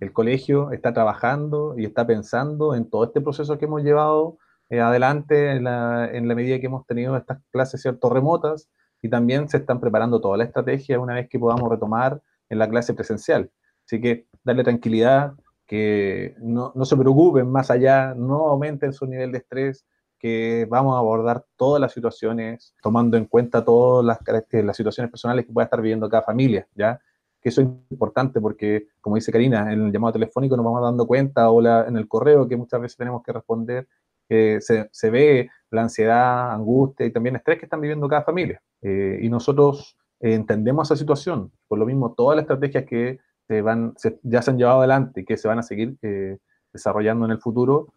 el 0.00 0.12
colegio 0.12 0.72
está 0.72 0.92
trabajando 0.92 1.74
y 1.76 1.84
está 1.84 2.06
pensando 2.06 2.74
en 2.74 2.88
todo 2.88 3.04
este 3.04 3.20
proceso 3.20 3.58
que 3.58 3.64
hemos 3.64 3.82
llevado 3.82 4.38
eh, 4.68 4.80
adelante 4.80 5.52
en 5.52 5.64
la, 5.64 6.10
medida 6.12 6.58
que 6.58 6.66
hemos 6.66 6.86
tenido 6.86 7.16
estas 7.16 7.38
clases 7.50 7.82
cierto 7.82 8.10
remotas 8.10 8.68
y 9.00 9.08
también 9.08 9.48
se 9.48 9.58
están 9.58 9.80
preparando 9.80 10.20
toda 10.20 10.36
la 10.36 10.44
estrategia 10.44 11.00
una 11.00 11.14
vez 11.14 11.28
que 11.28 11.38
podamos 11.38 11.70
retomar 11.70 12.20
en 12.48 12.58
la 12.58 12.68
clase 12.68 12.94
presencial. 12.94 13.50
Así 13.86 14.00
que 14.00 14.26
darle 14.42 14.64
tranquilidad, 14.64 15.34
que 15.66 16.34
no, 16.38 16.72
se 16.84 16.96
preocupen 16.96 17.50
más 17.50 17.70
allá, 17.70 18.14
no 18.14 18.48
aumenten 18.48 18.92
su 18.92 19.06
nivel 19.06 19.32
de 19.32 19.38
estrés, 19.38 19.84
que 20.18 20.66
vamos 20.70 20.94
a 20.94 20.98
abordar 20.98 21.44
todas 21.56 21.80
las 21.80 21.92
situaciones, 21.92 22.74
tomando 22.82 23.16
en 23.16 23.26
cuesta 23.26 23.64
todas 23.64 24.04
las, 24.04 24.18
las 24.50 24.76
situaciones 24.76 25.10
personales 25.10 25.44
que 25.44 25.52
pueda 25.52 25.64
estar 25.64 25.80
viviendo 25.80 26.08
cada 26.08 26.22
familia, 26.22 26.66
¿ya? 26.74 27.00
que 27.40 27.50
eso 27.50 27.60
es 27.60 27.68
importante 27.90 28.40
porque, 28.40 28.88
como 29.00 29.16
dice 29.16 29.30
Karina, 29.30 29.72
en 29.72 29.86
el 29.86 29.92
llamado 29.92 30.14
telefónico 30.14 30.56
nos 30.56 30.64
vamos 30.64 30.82
dando 30.82 31.06
cuenta 31.06 31.50
o 31.50 31.60
en 31.86 31.96
el 31.96 32.08
correo 32.08 32.48
que 32.48 32.56
muchas 32.56 32.80
veces 32.80 32.96
tenemos 32.96 33.22
que 33.22 33.32
responder, 33.32 33.86
se, 34.28 34.60
se, 34.90 35.10
ve 35.10 35.50
la 35.70 35.82
ansiedad, 35.82 36.52
angustia 36.52 37.06
y 37.06 37.12
también 37.12 37.36
estrés 37.36 37.58
que 37.58 37.66
están 37.66 37.80
viviendo 37.80 38.08
cada 38.08 38.22
familia. 38.22 38.60
Eh, 38.82 39.18
y 39.22 39.28
nosotros 39.28 39.96
eh, 40.20 40.34
entendemos 40.34 40.88
esa 40.88 40.96
situación. 40.96 41.52
Por 41.68 41.78
lo 41.78 41.86
mismo, 41.86 42.14
todas 42.14 42.36
las 42.36 42.44
estrategias 42.44 42.84
que 42.84 43.18
se 43.48 43.62
van, 43.62 43.94
ya 44.22 44.42
se 44.42 44.50
han 44.50 44.58
llevado 44.58 44.78
adelante 44.78 45.20
y 45.20 45.24
que 45.24 45.36
se 45.36 45.48
van 45.48 45.58
a 45.58 45.62
seguir 45.62 45.96
eh, 46.02 46.38
desarrollando 46.72 47.24
en 47.26 47.32
el 47.32 47.38
futuro, 47.38 47.92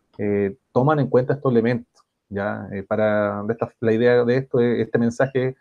toman 0.74 1.00
en 1.00 1.08
cuenta 1.08 1.34
estos 1.34 1.52
elementos. 1.52 2.04
¿ya? 2.28 2.68
para 2.88 3.44
la 3.80 3.94
idea 3.94 4.24
de 4.24 4.38
esto, 4.38 4.60
este 4.60 5.00
mensaje 5.00 5.56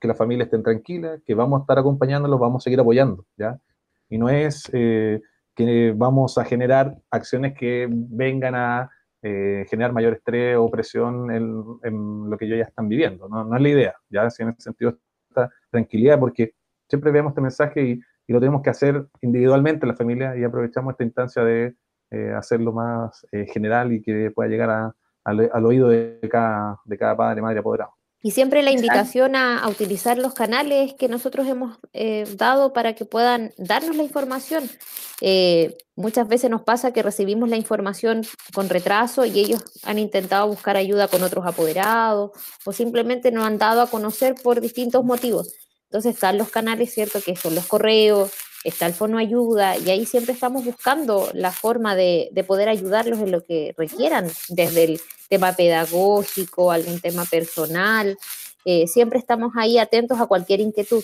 que 0.00 0.08
la 0.08 0.14
familia 0.14 0.44
estén 0.44 0.62
tranquila, 0.62 1.18
que 1.24 1.34
vamos 1.34 1.60
a 1.60 1.62
estar 1.62 1.78
acompañándolos, 1.78 2.40
vamos 2.40 2.62
a 2.62 2.64
seguir 2.64 2.80
apoyando, 2.80 3.26
¿ya? 3.36 3.58
Y 4.08 4.18
no 4.18 4.28
es 4.28 4.68
eh, 4.72 5.20
que 5.54 5.92
vamos 5.96 6.38
a 6.38 6.44
generar 6.44 6.96
acciones 7.10 7.54
que 7.56 7.86
vengan 7.90 8.54
a 8.54 8.90
eh, 9.22 9.66
generar 9.68 9.92
mayor 9.92 10.14
estrés 10.14 10.56
o 10.56 10.70
presión 10.70 11.30
en, 11.30 12.30
lo 12.30 12.38
que 12.38 12.46
ellos 12.46 12.58
ya 12.58 12.64
están 12.64 12.88
viviendo, 12.88 13.28
¿no? 13.28 13.44
no 13.44 13.56
es 13.56 13.62
la 13.62 13.68
idea, 13.68 13.94
¿ya? 14.08 14.28
Si 14.30 14.42
en 14.42 14.50
ese 14.50 14.62
sentido 14.62 14.96
esta 15.28 15.50
tranquilidad, 15.70 16.18
porque 16.18 16.54
siempre 16.88 17.12
vemos 17.12 17.30
este 17.30 17.40
mensaje 17.40 17.82
y, 17.82 18.00
lo 18.32 18.40
tenemos 18.40 18.62
que 18.62 18.70
hacer 18.70 19.06
individualmente 19.20 19.86
la 19.86 19.96
familia 19.96 20.36
y 20.36 20.44
aprovechamos 20.44 20.92
esta 20.92 21.04
instancia 21.04 21.44
de 21.44 21.74
eh, 22.10 22.32
hacerlo 22.36 22.72
más 22.72 23.26
general 23.52 23.92
y 23.92 24.02
que 24.02 24.30
pueda 24.30 24.48
llegar 24.48 24.92
al, 25.24 25.50
al, 25.52 25.66
oído 25.66 25.88
de 25.88 26.18
cada, 26.30 26.80
de 26.84 26.98
cada 26.98 27.16
padre, 27.16 27.42
madre 27.42 27.60
apoderado. 27.60 27.92
Y 28.22 28.32
siempre 28.32 28.62
la 28.62 28.70
invitación 28.70 29.34
a, 29.34 29.66
utilizar 29.66 30.18
los 30.18 30.34
canales 30.34 30.92
que 30.94 31.08
nosotros 31.08 31.46
hemos 31.46 31.78
eh, 31.94 32.26
dado 32.36 32.74
para 32.74 32.94
que 32.94 33.06
puedan 33.06 33.52
darnos 33.56 33.96
la 33.96 34.02
información. 34.02 34.68
Eh, 35.22 35.78
muchas 35.96 36.28
veces 36.28 36.50
nos 36.50 36.62
pasa 36.62 36.92
que 36.92 37.02
recibimos 37.02 37.48
la 37.48 37.56
información 37.56 38.22
con 38.52 38.68
retraso 38.68 39.24
y 39.24 39.40
ellos 39.40 39.62
han 39.84 39.98
intentado 39.98 40.46
buscar 40.48 40.76
ayuda 40.76 41.08
con 41.08 41.22
otros 41.22 41.46
apoderados 41.46 42.32
o 42.66 42.72
simplemente 42.72 43.32
nos 43.32 43.44
han 43.44 43.56
dado 43.56 43.80
a 43.80 43.86
conocer 43.86 44.34
por 44.42 44.60
distintos 44.60 45.02
motivos. 45.02 45.54
Entonces 45.90 46.14
están 46.14 46.38
los 46.38 46.50
canales, 46.50 46.94
¿cierto? 46.94 47.20
Que 47.20 47.34
son 47.34 47.56
los 47.56 47.66
correos, 47.66 48.32
está 48.62 48.86
el 48.86 48.94
Fono 48.94 49.18
Ayuda 49.18 49.76
y 49.76 49.90
ahí 49.90 50.06
siempre 50.06 50.32
estamos 50.32 50.64
buscando 50.64 51.30
la 51.34 51.50
forma 51.50 51.96
de, 51.96 52.28
de 52.30 52.44
poder 52.44 52.68
ayudarlos 52.68 53.18
en 53.18 53.32
lo 53.32 53.44
que 53.44 53.74
requieran, 53.76 54.28
desde 54.48 54.84
el 54.84 55.00
tema 55.28 55.52
pedagógico, 55.52 56.70
algún 56.70 57.00
tema 57.00 57.24
personal. 57.24 58.16
Eh, 58.64 58.86
siempre 58.86 59.18
estamos 59.18 59.52
ahí 59.56 59.78
atentos 59.78 60.20
a 60.20 60.26
cualquier 60.26 60.60
inquietud. 60.60 61.02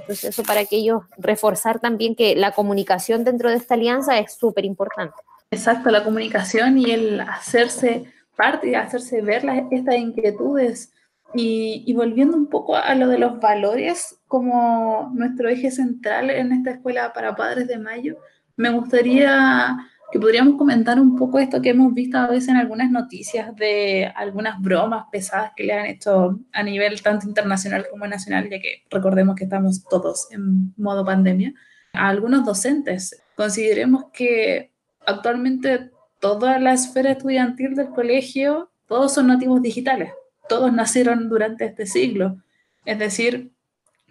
Entonces, 0.00 0.24
eso 0.24 0.42
para 0.42 0.64
que 0.64 0.76
ellos 0.76 1.02
reforzar 1.16 1.78
también 1.78 2.16
que 2.16 2.34
la 2.34 2.52
comunicación 2.52 3.24
dentro 3.24 3.48
de 3.48 3.56
esta 3.56 3.74
alianza 3.74 4.18
es 4.18 4.34
súper 4.34 4.64
importante. 4.64 5.14
Exacto, 5.50 5.90
la 5.90 6.02
comunicación 6.02 6.78
y 6.78 6.90
el 6.90 7.20
hacerse 7.20 8.12
parte, 8.36 8.76
hacerse 8.76 9.22
ver 9.22 9.44
estas 9.70 9.96
inquietudes. 9.96 10.90
Y, 11.34 11.92
volviendo 11.92 12.36
un 12.36 12.46
poco 12.46 12.76
a 12.76 12.94
lo 12.94 13.08
de 13.08 13.18
los 13.18 13.40
valores 13.40 14.18
como 14.26 15.10
nuestro 15.14 15.48
eje 15.48 15.70
central 15.70 16.30
en 16.30 16.52
esta 16.52 16.70
escuela 16.70 17.12
para 17.12 17.36
padres 17.36 17.68
de 17.68 17.78
mayo, 17.78 18.16
me 18.56 18.70
gustaría 18.70 19.76
que 20.10 20.20
podríamos 20.20 20.56
comentar 20.56 21.00
un 21.00 21.16
poco 21.16 21.38
esto 21.38 21.60
que 21.60 21.70
hemos 21.70 21.92
visto 21.92 22.16
a 22.16 22.28
veces 22.28 22.48
en 22.48 22.56
algunas 22.56 22.90
noticias 22.90 23.54
de 23.56 24.10
algunas 24.14 24.62
bromas 24.62 25.06
pesadas 25.10 25.52
que 25.56 25.64
le 25.64 25.72
han 25.72 25.86
hecho 25.86 26.38
a 26.52 26.62
nivel 26.62 27.02
tanto 27.02 27.26
internacional 27.26 27.86
como 27.90 28.06
nacional, 28.06 28.48
ya 28.48 28.60
que 28.60 28.84
recordemos 28.88 29.34
que 29.34 29.44
estamos 29.44 29.84
todos 29.84 30.28
en 30.30 30.72
modo 30.76 31.04
pandemia, 31.04 31.52
a 31.92 32.08
algunos 32.08 32.46
docentes. 32.46 33.20
Consideremos 33.36 34.06
que 34.12 34.70
actualmente 35.04 35.90
toda 36.20 36.58
la 36.58 36.72
esfera 36.72 37.12
estudiantil 37.12 37.74
del 37.74 37.90
colegio, 37.90 38.70
todos 38.86 39.12
son 39.12 39.26
nativos 39.26 39.60
digitales, 39.60 40.12
todos 40.48 40.72
nacieron 40.72 41.28
durante 41.28 41.64
este 41.64 41.86
siglo. 41.86 42.36
Es 42.84 42.98
decir, 42.98 43.50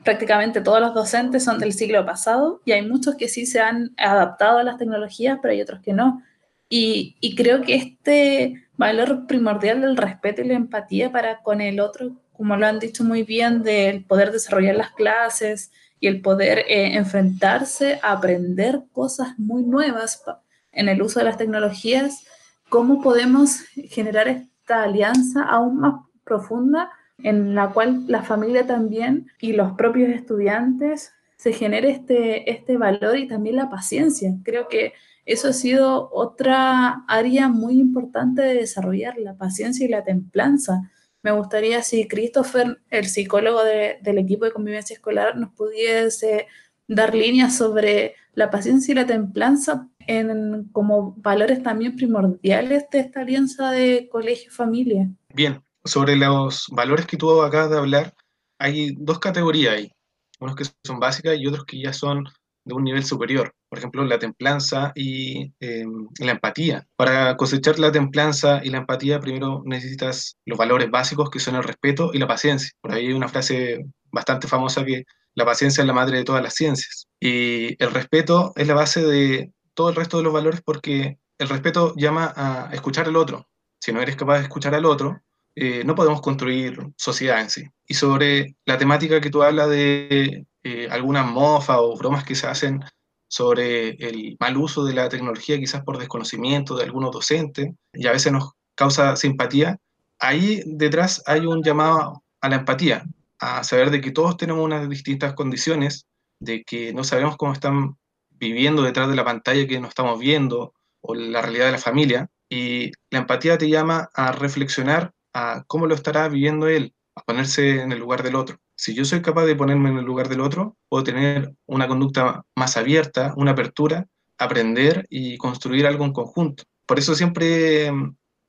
prácticamente 0.04 0.62
todos 0.62 0.80
los 0.80 0.94
docentes 0.94 1.44
son 1.44 1.60
del 1.60 1.74
siglo 1.74 2.06
pasado 2.06 2.62
y 2.64 2.72
hay 2.72 2.88
muchos 2.88 3.16
que 3.16 3.28
sí 3.28 3.46
se 3.46 3.60
han 3.60 3.94
adaptado 3.98 4.60
a 4.60 4.64
las 4.64 4.78
tecnologías, 4.78 5.40
pero 5.42 5.52
hay 5.52 5.62
otros 5.62 5.82
que 5.82 5.94
no. 5.94 6.22
Y, 6.70 7.36
creo 7.36 7.62
que 7.62 7.76
este 7.76 8.68
valor 8.76 9.28
primordial 9.28 9.82
del 9.82 9.98
respeto 9.98 10.42
y 10.42 10.48
la 10.48 10.56
empatía 10.56 11.12
para 11.12 11.42
con 11.42 11.62
el 11.62 11.80
otro, 11.80 12.12
como 12.34 12.58
lo 12.58 12.66
han 12.68 12.80
dicho 12.80 13.04
muy 13.04 13.24
bien, 13.24 13.64
del 13.64 14.04
poder 14.04 14.32
desarrollar 14.32 14.76
las 14.76 14.92
clases 14.92 15.72
y 16.00 16.08
el 16.08 16.22
poder 16.22 16.60
eh, 16.60 16.96
enfrentarse 16.96 18.00
a 18.04 18.14
aprender 18.14 18.82
cosas 18.92 19.38
muy 19.38 19.64
nuevas 19.64 20.24
en 20.72 20.90
el 20.90 21.02
uso 21.02 21.20
de 21.20 21.26
las 21.26 21.38
tecnologías, 21.38 22.26
¿cómo 22.70 23.02
podemos 23.02 23.62
generar 23.90 24.28
esta 24.28 24.84
alianza 24.84 25.44
aún 25.44 25.80
más 25.80 25.96
profunda 26.26 26.92
en 27.24 27.56
la 27.56 27.72
cual 27.72 28.04
la 28.08 28.24
familia 28.24 28.68
también 28.68 29.28
y 29.40 29.54
los 29.54 29.74
propios 29.74 30.10
estudiantes 30.10 31.14
se 31.38 31.54
genere 31.54 31.92
este, 31.92 32.52
este 32.52 32.78
valor 32.78 33.18
y 33.18 33.28
también 33.28 33.56
la 33.56 33.70
paciencia. 33.70 34.34
Creo 34.44 34.68
que 34.68 34.94
eso 35.26 35.50
ha 35.50 35.54
sido 35.54 36.10
otra 36.12 37.04
área 37.08 37.48
muy 37.48 37.80
importante 37.80 38.42
de 38.42 38.56
desarrollar, 38.56 39.18
la 39.18 39.36
paciencia 39.36 39.86
y 39.86 39.90
la 39.90 40.04
templanza. 40.04 40.92
Me 41.24 41.32
gustaría 41.32 41.82
si 41.82 42.08
Christopher, 42.08 42.80
el 42.90 43.06
psicólogo 43.06 43.64
del 43.64 44.18
equipo 44.18 44.46
de 44.46 44.52
convivencia 44.52 44.94
escolar, 44.94 45.36
nos 45.36 45.52
pudiese 45.54 46.48
dar 46.88 47.16
líneas 47.16 47.58
sobre 47.58 48.14
la 48.34 48.52
paciencia 48.52 48.92
y 48.92 48.96
la 48.96 49.08
templanza 49.08 49.90
en, 50.06 50.66
como 50.72 51.16
valores 51.18 51.64
también 51.64 51.96
primordiales 51.96 52.86
de 52.92 53.00
esta 53.00 53.22
alianza 53.22 53.72
de 53.72 54.08
colegio-familia. 54.12 55.10
Bien, 55.34 55.65
sobre 55.86 56.16
los 56.16 56.66
valores 56.72 57.06
que 57.06 57.18
tú 57.18 57.42
acabas 57.42 57.70
de 57.70 57.78
hablar, 57.78 58.14
hay 58.60 58.96
dos 58.98 59.20
categorías 59.20 59.76
ahí, 59.76 59.92
unos 60.40 60.56
que 60.56 60.66
son 60.84 61.00
básicas 61.00 61.38
y 61.38 61.48
otros 61.48 61.66
que 61.66 61.82
ya 61.82 61.94
son 61.94 62.26
de 62.66 62.74
un 62.74 62.84
nivel 62.84 63.06
superior. 63.06 63.54
Por 63.70 63.80
ejemplo, 63.80 64.04
la 64.04 64.20
templanza 64.20 64.92
y 64.96 65.54
em, 65.60 66.08
la 66.20 66.32
empatía. 66.32 66.88
Para 66.96 67.38
cosechar 67.38 67.78
la 67.80 67.92
templanza 67.92 68.62
y 68.64 68.70
la 68.70 68.80
empatía, 68.80 69.20
primero 69.20 69.62
necesitas 69.66 70.38
los 70.46 70.58
valores 70.58 70.90
básicos 70.90 71.30
que 71.30 71.40
son 71.40 71.56
el 71.56 71.64
respeto 71.64 72.12
y 72.14 72.18
la 72.18 72.28
paciencia. 72.28 72.72
Por 72.82 72.94
ahí 72.94 73.08
hay 73.08 73.14
una 73.14 73.28
frase 73.28 73.86
bastante 74.12 74.48
famosa 74.48 74.84
que 74.84 75.04
la 75.36 75.46
paciencia 75.46 75.82
es 75.82 75.88
la 75.88 75.94
madre 75.94 76.18
de 76.18 76.24
todas 76.24 76.42
las 76.42 76.56
ciencias. 76.56 77.08
Y 77.20 77.82
el 77.84 77.92
respeto 77.92 78.54
es 78.56 78.68
la 78.68 78.74
base 78.74 79.06
de 79.06 79.52
todo 79.74 79.90
el 79.90 79.96
resto 79.96 80.18
de 80.18 80.24
los 80.24 80.34
valores 80.34 80.62
porque 80.66 81.20
el 81.38 81.50
respeto 81.50 81.94
llama 81.96 82.34
a 82.36 82.70
escuchar 82.74 83.08
al 83.08 83.18
otro. 83.18 83.48
Si 83.80 83.92
no 83.92 84.02
eres 84.02 84.16
capaz 84.16 84.38
de 84.38 84.44
escuchar 84.44 84.74
al 84.74 84.86
otro, 84.86 85.22
eh, 85.56 85.84
no 85.86 85.96
podemos 85.96 86.22
construir 86.22 86.78
sociedad 86.98 87.42
en 87.42 87.50
sí. 87.50 87.64
Y 87.88 87.94
sobre 87.94 88.56
la 88.66 88.78
temática 88.78 89.22
que 89.22 89.30
tú 89.30 89.42
hablas 89.42 89.70
de 89.70 90.46
eh, 90.64 90.88
algunas 90.92 91.26
mofas 91.26 91.78
o 91.80 91.96
bromas 91.98 92.26
que 92.26 92.36
se 92.36 92.48
hacen 92.48 92.84
sobre 93.28 93.92
el 93.92 94.38
mal 94.40 94.58
uso 94.58 94.84
de 94.86 94.94
la 94.94 95.10
tecnología, 95.10 95.60
quizás 95.60 95.84
por 95.84 95.98
desconocimiento 95.98 96.76
de 96.76 96.84
algunos 96.84 97.12
docentes, 97.12 97.70
y 97.94 98.08
a 98.08 98.12
veces 98.12 98.32
nos 98.32 98.52
causa 98.76 99.16
simpatía, 99.16 99.78
ahí 100.20 100.62
detrás 100.66 101.24
hay 101.26 101.46
un 101.46 101.64
llamado 101.64 102.24
a 102.42 102.50
la 102.50 102.58
empatía, 102.58 103.06
a 103.40 103.64
saber 103.64 103.92
de 103.92 104.02
que 104.02 104.12
todos 104.12 104.38
tenemos 104.38 104.64
unas 104.64 104.88
distintas 104.90 105.34
condiciones, 105.34 106.06
de 106.40 106.64
que 106.64 106.94
no 106.94 107.04
sabemos 107.04 107.38
cómo 107.38 107.54
están 107.54 107.98
viviendo 108.30 108.84
detrás 108.84 109.10
de 109.10 109.16
la 109.16 109.26
pantalla 109.26 109.68
que 109.68 109.80
no 109.80 109.88
estamos 109.88 110.20
viendo, 110.20 110.74
o 111.02 111.16
la 111.16 111.42
realidad 111.42 111.68
de 111.68 111.72
la 111.74 111.78
familia, 111.78 112.30
y 112.50 112.92
la 113.10 113.20
empatía 113.20 113.58
te 113.58 113.70
llama 113.70 114.10
a 114.14 114.32
reflexionar 114.32 115.15
a 115.36 115.66
cómo 115.68 115.86
lo 115.86 115.96
estará 115.96 116.30
viviendo 116.30 116.68
él, 116.68 116.96
a 117.14 117.22
ponerse 117.22 117.82
en 117.82 117.92
el 117.92 118.00
lugar 118.00 118.24
del 118.24 118.36
otro. 118.36 118.58
Si 118.78 118.96
yo 118.96 119.04
soy 119.04 119.22
capaz 119.22 119.46
de 119.46 119.56
ponerme 119.56 119.90
en 119.90 119.98
el 119.98 120.06
lugar 120.06 120.30
del 120.30 120.40
otro, 120.40 120.78
puedo 120.88 121.04
tener 121.04 121.54
una 121.66 121.90
conducta 121.90 122.44
más 122.56 122.78
abierta, 122.78 123.34
una 123.36 123.52
apertura, 123.52 124.08
aprender 124.38 125.06
y 125.10 125.38
construir 125.38 125.88
algo 125.88 126.06
en 126.06 126.14
conjunto. 126.14 126.64
Por 126.86 127.00
eso 127.00 127.16
siempre 127.16 127.92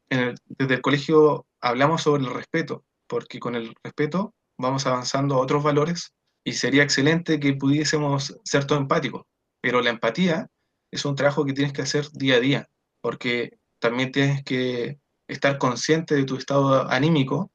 desde 0.09 0.75
el 0.75 0.81
colegio 0.81 1.44
hablamos 1.61 2.03
sobre 2.03 2.22
el 2.22 2.33
respeto, 2.33 2.85
porque 3.09 3.40
con 3.40 3.57
el 3.57 3.75
respeto 3.83 4.33
vamos 4.57 4.87
avanzando 4.87 5.35
a 5.35 5.40
otros 5.40 5.64
valores 5.64 6.12
y 6.44 6.53
sería 6.53 6.85
excelente 6.85 7.40
que 7.40 7.55
pudiésemos 7.55 8.38
ser 8.44 8.64
todo 8.64 8.79
empáticos. 8.79 9.22
Pero 9.61 9.81
la 9.81 9.90
empatía 9.90 10.46
es 10.92 11.05
un 11.05 11.16
trabajo 11.16 11.44
que 11.44 11.53
tienes 11.53 11.72
que 11.72 11.83
hacer 11.83 12.09
día 12.12 12.37
a 12.37 12.40
día, 12.40 12.68
porque 13.01 13.59
también 13.81 14.12
tienes 14.12 14.44
que 14.44 15.01
estar 15.28 15.58
consciente 15.58 16.14
de 16.14 16.24
tu 16.24 16.36
estado 16.36 16.90
anímico 16.90 17.50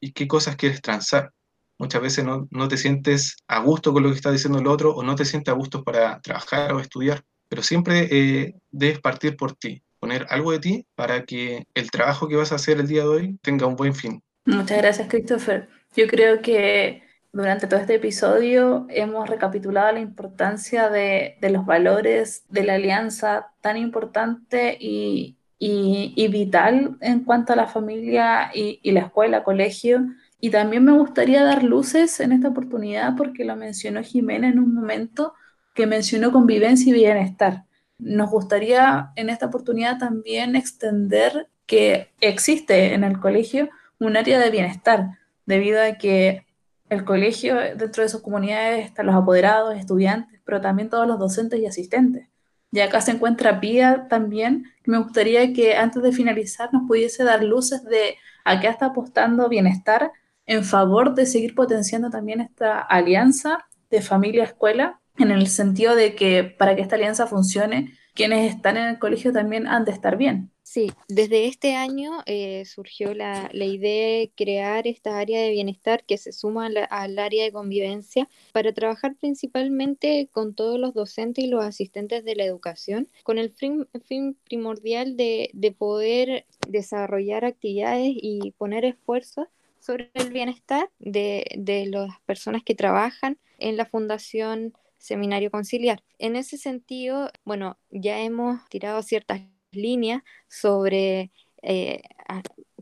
y 0.00 0.12
qué 0.12 0.28
cosas 0.28 0.56
quieres 0.56 0.82
transar. 0.82 1.32
Muchas 1.78 2.00
veces 2.00 2.24
no, 2.24 2.48
no, 2.50 2.68
te 2.68 2.76
sientes 2.76 3.36
a 3.48 3.60
gusto 3.60 3.92
con 3.92 4.02
lo 4.02 4.08
que 4.08 4.16
está 4.16 4.30
diciendo 4.30 4.58
el 4.58 4.66
otro 4.66 4.94
o 4.94 5.02
no 5.02 5.14
te 5.14 5.24
sientes 5.24 5.52
a 5.52 5.56
gusto 5.56 5.84
para 5.84 6.20
trabajar 6.20 6.72
o 6.72 6.80
estudiar, 6.80 7.22
pero 7.48 7.62
siempre 7.62 8.08
eh, 8.10 8.54
debes 8.70 9.00
partir 9.00 9.36
por 9.36 9.54
ti, 9.54 9.82
poner 9.98 10.26
algo 10.30 10.52
de 10.52 10.58
ti 10.58 10.86
para 10.94 11.24
que 11.24 11.66
el 11.74 11.90
trabajo 11.90 12.28
que 12.28 12.36
vas 12.36 12.52
a 12.52 12.56
hacer 12.56 12.78
el 12.78 12.88
día 12.88 13.02
de 13.02 13.08
hoy 13.08 13.38
tenga 13.42 13.66
un 13.66 13.76
buen 13.76 13.94
fin. 13.94 14.22
Muchas 14.46 14.78
gracias, 14.78 15.08
Christopher. 15.08 15.68
Yo 15.94 16.06
creo 16.06 16.40
que 16.40 17.02
durante 17.32 17.66
todo 17.66 17.80
este 17.80 17.96
episodio 17.96 18.86
hemos 18.88 19.28
recapitulado 19.28 19.92
la 19.92 20.00
importancia 20.00 20.88
de, 20.88 21.36
de 21.40 21.50
los 21.50 21.66
valores 21.66 22.44
de 22.48 22.64
la 22.64 22.74
alianza 22.74 23.52
tan 23.60 23.76
importante 23.76 24.78
y, 24.80 25.35
y, 25.58 26.28
vital 26.28 26.96
en 27.00 27.24
cuanto 27.24 27.52
a 27.52 27.56
la 27.56 27.66
familia 27.66 28.50
y, 28.54 28.90
la 28.90 29.00
escuela, 29.00 29.44
colegio. 29.44 30.06
Y 30.40 30.50
también 30.50 30.84
me 30.84 30.92
gustaría 30.92 31.42
dar 31.44 31.62
luces 31.62 32.20
en 32.20 32.32
esta 32.32 32.48
oportunidad 32.48 33.16
porque 33.16 33.44
lo 33.44 33.56
mencionó 33.56 34.02
Jimena 34.02 34.48
en 34.48 34.58
un 34.58 34.74
momento 34.74 35.34
que 35.74 35.86
mencionó 35.86 36.32
convivencia 36.32 36.90
y 36.90 36.94
bienestar. 36.94 37.64
Nos 37.98 38.30
gustaría 38.30 39.12
en 39.16 39.30
esta 39.30 39.46
oportunidad 39.46 39.98
también 39.98 40.56
extender 40.56 41.48
que 41.66 42.12
existe 42.20 42.94
en 42.94 43.04
el 43.04 43.18
colegio 43.18 43.70
un 43.98 44.16
área 44.16 44.38
de 44.38 44.50
bienestar, 44.50 45.18
debido 45.46 45.82
a 45.82 45.92
que 45.92 46.44
el 46.90 47.04
colegio, 47.04 47.56
dentro 47.56 48.02
de 48.02 48.08
sus 48.08 48.20
comunidades, 48.20 48.84
están 48.86 49.06
los 49.06 49.14
apoderados, 49.14 49.76
estudiantes, 49.76 50.40
pero 50.44 50.60
también 50.60 50.90
todos 50.90 51.08
los 51.08 51.18
docentes 51.18 51.58
y 51.58 51.66
asistentes. 51.66 52.28
Y 52.72 52.80
acá 52.80 53.00
se 53.00 53.12
encuentra 53.12 53.60
Pía 53.60 54.06
también. 54.08 54.64
Me 54.84 54.98
gustaría 54.98 55.52
que 55.52 55.76
antes 55.76 56.02
de 56.02 56.12
finalizar 56.12 56.72
nos 56.72 56.86
pudiese 56.86 57.24
dar 57.24 57.42
luces 57.42 57.84
de 57.84 58.16
a 58.44 58.60
qué 58.60 58.68
está 58.68 58.86
apostando 58.86 59.48
bienestar 59.48 60.12
en 60.46 60.64
favor 60.64 61.14
de 61.14 61.26
seguir 61.26 61.54
potenciando 61.54 62.10
también 62.10 62.40
esta 62.40 62.80
alianza 62.80 63.66
de 63.90 64.00
familia-escuela, 64.00 65.00
en 65.18 65.30
el 65.30 65.48
sentido 65.48 65.96
de 65.96 66.14
que 66.14 66.44
para 66.44 66.76
que 66.76 66.82
esta 66.82 66.96
alianza 66.96 67.26
funcione, 67.26 67.94
quienes 68.14 68.54
están 68.54 68.76
en 68.76 68.88
el 68.88 68.98
colegio 68.98 69.32
también 69.32 69.66
han 69.66 69.84
de 69.84 69.92
estar 69.92 70.16
bien. 70.16 70.50
Sí, 70.68 70.90
desde 71.06 71.46
este 71.46 71.76
año 71.76 72.24
eh, 72.26 72.64
surgió 72.64 73.14
la, 73.14 73.48
la, 73.52 73.64
idea 73.64 74.18
de 74.18 74.32
crear 74.34 74.88
esta 74.88 75.16
área 75.20 75.40
de 75.40 75.52
bienestar 75.52 76.02
que 76.02 76.18
se 76.18 76.32
suma 76.32 76.66
al 76.66 77.18
área 77.20 77.44
de 77.44 77.52
convivencia 77.52 78.28
para 78.52 78.74
trabajar 78.74 79.14
principalmente 79.14 80.28
con 80.32 80.54
todos 80.54 80.80
los 80.80 80.92
docentes 80.92 81.44
y 81.44 81.46
los 81.46 81.64
asistentes 81.64 82.24
de 82.24 82.34
la 82.34 82.44
educación, 82.44 83.08
con 83.22 83.38
el 83.38 83.52
fin, 83.52 83.86
fin 84.06 84.36
primordial 84.44 85.16
de, 85.16 85.50
de, 85.52 85.70
poder 85.70 86.46
desarrollar 86.66 87.44
actividades 87.44 88.10
y 88.14 88.50
poner 88.58 88.84
esfuerzos 88.84 89.46
sobre 89.78 90.10
el 90.14 90.32
bienestar 90.32 90.90
de, 90.98 91.46
de 91.56 91.86
las 91.86 92.20
personas 92.26 92.64
que 92.64 92.74
trabajan 92.74 93.38
en 93.60 93.76
la 93.76 93.86
Fundación 93.86 94.74
Seminario 94.98 95.52
Conciliar. 95.52 96.02
En 96.18 96.34
ese 96.34 96.58
sentido, 96.58 97.30
bueno, 97.44 97.78
ya 97.92 98.18
hemos 98.18 98.68
tirado 98.68 99.00
ciertas 99.04 99.42
líneas 99.76 100.22
sobre 100.48 101.30
eh, 101.62 102.02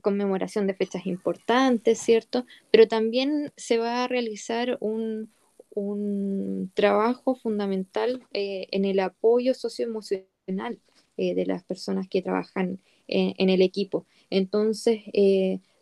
conmemoración 0.00 0.66
de 0.66 0.74
fechas 0.74 1.07
importantes, 1.07 1.98
¿cierto? 1.98 2.46
Pero 2.70 2.88
también 2.88 3.52
se 3.57 3.78
va 3.78 4.04
a 4.04 4.09
realizar 4.09 4.76
un, 4.80 5.33
un 5.70 6.70
trabajo 6.74 7.35
fundamental 7.35 8.22
eh, 8.33 8.66
en 8.70 8.85
el 8.85 9.00
apoyo 9.00 9.54
socioemocional 9.54 10.78
eh, 11.16 11.35
de 11.35 11.46
las 11.46 11.64
personas 11.64 12.09
que 12.09 12.22
trabajan 12.22 12.80
en 13.07 13.50
el 13.50 13.61
equipo. 13.61 14.07
Entonces, 14.30 15.02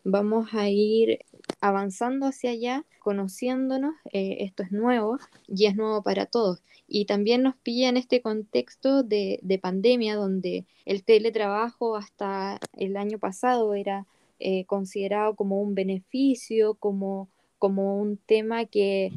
vamos 0.02 0.48
a 0.54 0.68
ir 0.68 1.20
avanzando 1.60 2.26
hacia 2.26 2.50
allá, 2.50 2.84
conociéndonos, 3.00 3.94
esto 4.12 4.62
es 4.62 4.72
nuevo 4.72 5.18
y 5.48 5.66
es 5.66 5.76
nuevo 5.76 6.02
para 6.02 6.26
todos. 6.26 6.62
Y 6.94 7.06
también 7.06 7.42
nos 7.42 7.56
pilla 7.56 7.88
en 7.88 7.96
este 7.96 8.20
contexto 8.20 9.02
de, 9.02 9.58
pandemia, 9.62 10.14
donde 10.14 10.66
el 10.84 11.04
teletrabajo 11.04 11.96
hasta 11.96 12.58
el 12.74 12.98
año 12.98 13.18
pasado 13.18 13.72
era 13.72 14.06
eh, 14.38 14.66
considerado 14.66 15.34
como 15.34 15.62
un 15.62 15.74
beneficio, 15.74 16.74
como, 16.74 17.28
como 17.58 17.98
un 17.98 18.18
tema 18.18 18.66
que 18.66 19.10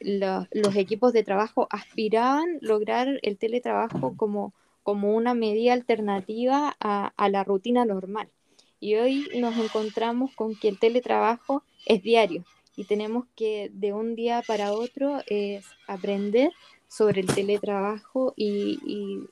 los 0.00 0.76
equipos 0.76 1.12
de 1.12 1.24
trabajo 1.24 1.66
aspiraban 1.70 2.58
lograr 2.60 3.18
el 3.22 3.38
teletrabajo 3.38 4.16
como, 4.16 4.52
como 4.84 5.16
una 5.16 5.34
medida 5.34 5.72
alternativa 5.72 6.76
a, 6.78 7.12
a 7.16 7.28
la 7.28 7.42
rutina 7.42 7.84
normal. 7.84 8.28
Y 8.78 8.94
hoy 8.96 9.26
nos 9.40 9.56
encontramos 9.56 10.32
con 10.36 10.54
que 10.54 10.68
el 10.68 10.78
teletrabajo 10.78 11.64
es 11.86 12.02
diario 12.02 12.44
y 12.76 12.84
tenemos 12.84 13.24
que 13.34 13.70
de 13.72 13.94
un 13.94 14.14
día 14.14 14.42
para 14.46 14.72
otro 14.72 15.22
es 15.26 15.64
aprender 15.88 16.52
sobre 16.88 17.22
el 17.22 17.26
teletrabajo 17.26 18.34
y, 18.36 19.24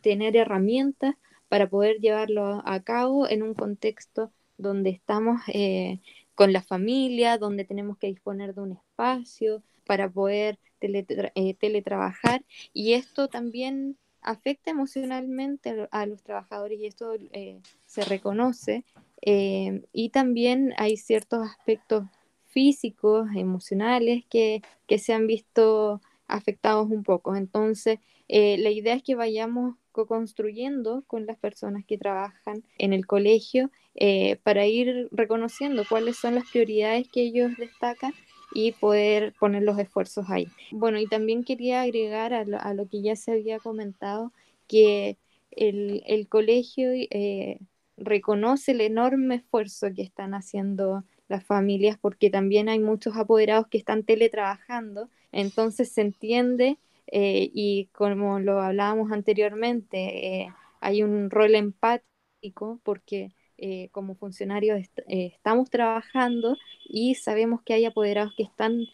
tener 0.00 0.36
herramientas 0.36 1.16
para 1.48 1.68
poder 1.68 1.98
llevarlo 1.98 2.62
a 2.64 2.80
cabo 2.80 3.28
en 3.28 3.42
un 3.42 3.52
contexto 3.52 4.32
donde 4.56 4.88
estamos 4.88 5.42
eh, 5.48 6.00
con 6.34 6.54
la 6.54 6.62
familia, 6.62 7.36
donde 7.36 7.66
tenemos 7.66 7.98
que 7.98 8.06
disponer 8.06 8.54
de 8.54 8.62
un 8.62 8.72
espacio 8.72 9.62
para 9.84 10.08
poder 10.08 10.58
eh, 10.80 11.54
teletrabajar. 11.60 12.42
Y 12.72 12.94
esto 12.94 13.28
también 13.28 13.98
afecta 14.22 14.70
emocionalmente 14.70 15.88
a 15.90 16.06
los 16.06 16.22
trabajadores 16.22 16.80
y 16.80 16.86
esto 16.86 17.14
eh, 17.32 17.60
se 17.84 18.04
reconoce 18.04 18.84
y 19.22 20.08
también 20.10 20.72
hay 20.76 20.96
ciertos 20.96 21.46
aspectos 21.46 22.04
físicos, 22.46 23.28
emocionales 23.36 24.24
que, 24.28 24.62
que 24.86 24.98
se 24.98 25.12
han 25.12 25.26
visto 25.26 26.00
afectados 26.26 26.90
un 26.90 27.02
poco. 27.02 27.36
Entonces, 27.36 27.98
eh, 28.28 28.58
la 28.58 28.70
idea 28.70 28.94
es 28.94 29.02
que 29.02 29.14
vayamos 29.14 29.76
co-construyendo 29.92 31.02
con 31.06 31.26
las 31.26 31.36
personas 31.36 31.84
que 31.84 31.98
trabajan 31.98 32.62
en 32.78 32.92
el 32.92 33.06
colegio 33.06 33.70
eh, 33.94 34.36
para 34.44 34.66
ir 34.66 35.08
reconociendo 35.10 35.84
cuáles 35.88 36.16
son 36.16 36.36
las 36.36 36.48
prioridades 36.48 37.08
que 37.08 37.22
ellos 37.22 37.50
destacan 37.58 38.12
y 38.52 38.72
poder 38.72 39.34
poner 39.38 39.62
los 39.62 39.78
esfuerzos 39.78 40.26
ahí. 40.28 40.46
Bueno, 40.70 40.98
y 40.98 41.06
también 41.06 41.44
quería 41.44 41.82
agregar 41.82 42.32
a 42.32 42.44
lo, 42.44 42.88
que 42.88 43.02
ya 43.02 43.16
se 43.16 43.32
había 43.32 43.58
comentado 43.58 44.32
que 44.68 45.18
el, 45.50 46.02
el 46.06 46.28
colegio 46.28 46.90
eh, 46.92 47.58
reconoce 48.00 48.72
el 48.72 48.80
enorme 48.80 49.36
esfuerzo 49.36 49.88
que 49.94 50.02
están 50.02 50.34
haciendo 50.34 51.04
las 51.28 51.44
familias, 51.44 51.96
porque 52.00 52.30
también 52.30 52.68
hay 52.68 52.80
muchos 52.80 53.16
apoderados 53.16 53.68
que 53.68 53.78
están 53.78 54.02
teletrabajando, 54.04 55.08
entonces 55.30 55.92
se 55.92 56.00
entiende 56.00 56.78
eh, 57.06 57.50
y 57.54 57.86
como 57.92 58.40
lo 58.40 58.60
hablábamos 58.60 59.12
anteriormente, 59.12 60.42
eh, 60.42 60.54
hay 60.80 61.02
un 61.02 61.30
rol 61.30 61.54
empático 61.54 62.80
porque 62.82 63.32
eh, 63.58 63.90
como 63.90 64.14
funcionarios 64.14 64.80
estamos 65.06 65.70
trabajando 65.70 66.56
y 66.84 67.14
sabemos 67.16 67.62
que 67.62 67.74
hay 67.74 67.84
apoderados 67.84 68.34
que 68.36 68.42
están 68.44 68.86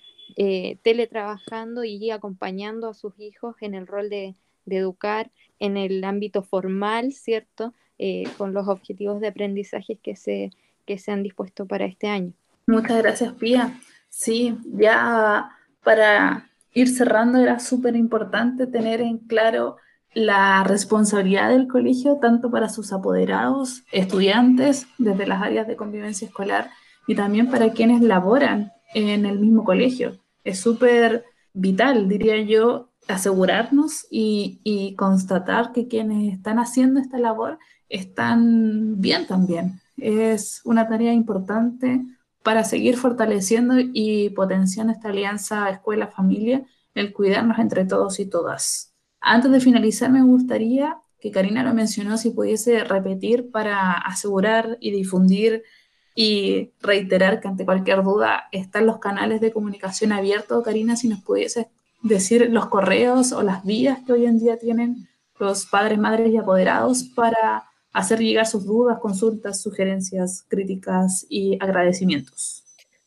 teletrabajando 0.82 1.84
y 1.84 2.10
acompañando 2.10 2.88
a 2.88 2.94
sus 2.94 3.18
hijos 3.18 3.56
en 3.60 3.74
el 3.74 3.86
rol 3.86 4.10
de, 4.10 4.34
de 4.66 4.76
educar 4.76 5.30
en 5.58 5.76
el 5.78 6.04
ámbito 6.04 6.42
formal, 6.42 7.12
¿cierto? 7.12 7.72
Con 8.36 8.52
los 8.52 8.68
objetivos 8.68 9.20
de 9.20 9.28
aprendizaje 9.28 9.96
que 9.96 10.16
se, 10.16 10.50
que 10.84 10.98
se 10.98 11.12
han 11.12 11.22
dispuesto 11.22 11.66
para 11.66 11.84
este 11.84 12.08
año. 12.08 12.32
Muchas 12.66 12.98
gracias, 12.98 13.32
Pía. 13.34 13.78
Sí, 14.08 14.56
ya 14.64 15.50
para 15.82 16.48
ir 16.72 16.88
cerrando 16.88 17.38
era 17.38 17.58
súper 17.58 17.96
importante 17.96 18.66
tener 18.66 19.00
en 19.00 19.18
claro 19.18 19.76
la 20.14 20.64
responsabilidad 20.64 21.50
del 21.50 21.68
colegio, 21.68 22.18
tanto 22.20 22.50
para 22.50 22.70
sus 22.70 22.92
apoderados, 22.92 23.84
estudiantes, 23.92 24.86
desde 24.96 25.26
las 25.26 25.42
áreas 25.42 25.66
de 25.66 25.76
convivencia 25.76 26.26
escolar, 26.26 26.70
y 27.06 27.14
también 27.14 27.50
para 27.50 27.70
quienes 27.72 28.00
laboran 28.00 28.72
en 28.94 29.26
el 29.26 29.38
mismo 29.38 29.62
colegio. 29.62 30.16
Es 30.42 30.58
súper 30.58 31.24
vital, 31.52 32.08
diría 32.08 32.40
yo, 32.40 32.88
asegurarnos 33.08 34.06
y, 34.10 34.60
y, 34.64 34.94
constatar 34.96 35.72
que 35.72 35.86
quienes 35.86 36.32
están 36.32 36.58
haciendo 36.58 36.98
esta 36.98 37.18
labor 37.18 37.58
están 37.88 39.00
bien 39.00 39.26
también, 39.26 39.80
es 39.96 40.60
una 40.64 40.88
tarea 40.88 41.12
importante 41.12 42.04
para 42.42 42.64
seguir 42.64 42.96
fortaleciendo 42.96 43.74
y 43.78 44.30
potenciando 44.30 44.92
esta 44.92 45.08
alianza 45.08 45.68
escuela-familia, 45.70 46.64
el 46.94 47.12
cuidarnos 47.12 47.58
entre 47.58 47.84
todos 47.84 48.20
y 48.20 48.26
todas. 48.26 48.94
Antes 49.20 49.50
de 49.50 49.60
finalizar, 49.60 50.10
me 50.10 50.22
gustaría 50.22 50.98
que 51.20 51.30
Karina 51.30 51.64
lo 51.64 51.74
mencionó, 51.74 52.18
si 52.18 52.30
pudiese 52.30 52.84
repetir 52.84 53.50
para 53.50 53.92
asegurar 53.92 54.78
y 54.80 54.92
difundir 54.92 55.64
y 56.14 56.72
reiterar 56.80 57.40
que 57.40 57.48
ante 57.48 57.64
cualquier 57.64 58.02
duda 58.02 58.44
están 58.52 58.86
los 58.86 58.98
canales 58.98 59.40
de 59.40 59.52
comunicación 59.52 60.12
abiertos. 60.12 60.64
Karina, 60.64 60.96
si 60.96 61.08
nos 61.08 61.22
pudiese 61.22 61.68
decir 62.02 62.48
los 62.50 62.66
correos 62.66 63.32
o 63.32 63.42
las 63.42 63.64
vías 63.64 63.98
que 64.06 64.12
hoy 64.12 64.26
en 64.26 64.38
día 64.38 64.58
tienen 64.58 65.08
los 65.38 65.66
padres, 65.66 65.98
madres 65.98 66.32
y 66.32 66.36
apoderados 66.36 67.04
para 67.04 67.64
hacer 67.96 68.18
llegar 68.18 68.46
sus 68.46 68.66
dudas, 68.66 68.98
consultas, 69.00 69.62
sugerencias, 69.62 70.44
críticas 70.48 71.24
y 71.30 71.56
agradecimientos. 71.62 72.62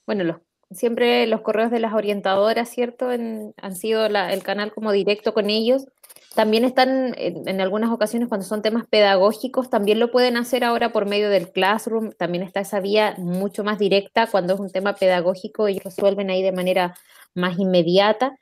Bueno, 0.07 0.41
siempre 0.71 1.27
los 1.27 1.41
correos 1.41 1.69
de 1.69 1.79
las 1.79 1.93
orientadoras, 1.93 2.69
¿cierto? 2.69 3.09
han 3.09 3.75
sido 3.75 4.07
el 4.07 4.43
canal 4.43 4.73
como 4.73 4.91
directo 4.91 5.35
con 5.35 5.51
ellos. 5.51 5.85
También 6.33 6.63
están 6.63 7.13
en, 7.17 7.61
algunas 7.61 7.91
ocasiones 7.91 8.29
cuando 8.29 8.47
son 8.47 8.63
temas 8.63 8.87
pedagógicos, 8.87 9.69
también 9.69 9.99
lo 9.99 10.09
pueden 10.09 10.37
hacer 10.37 10.63
ahora 10.63 10.91
por 10.91 11.05
medio 11.05 11.29
del 11.29 11.51
Classroom. 11.51 12.11
También 12.13 12.43
está 12.43 12.61
esa 12.61 12.79
vía 12.79 13.13
mucho 13.19 13.63
más 13.63 13.77
directa 13.77 14.25
cuando 14.25 14.55
es 14.55 14.59
un 14.59 14.71
tema 14.71 14.95
pedagógico, 14.95 15.67
ellos 15.67 15.83
resuelven 15.83 16.31
ahí 16.31 16.41
de 16.41 16.51
manera 16.51 16.95
más 17.35 17.59
inmediata. 17.59 18.35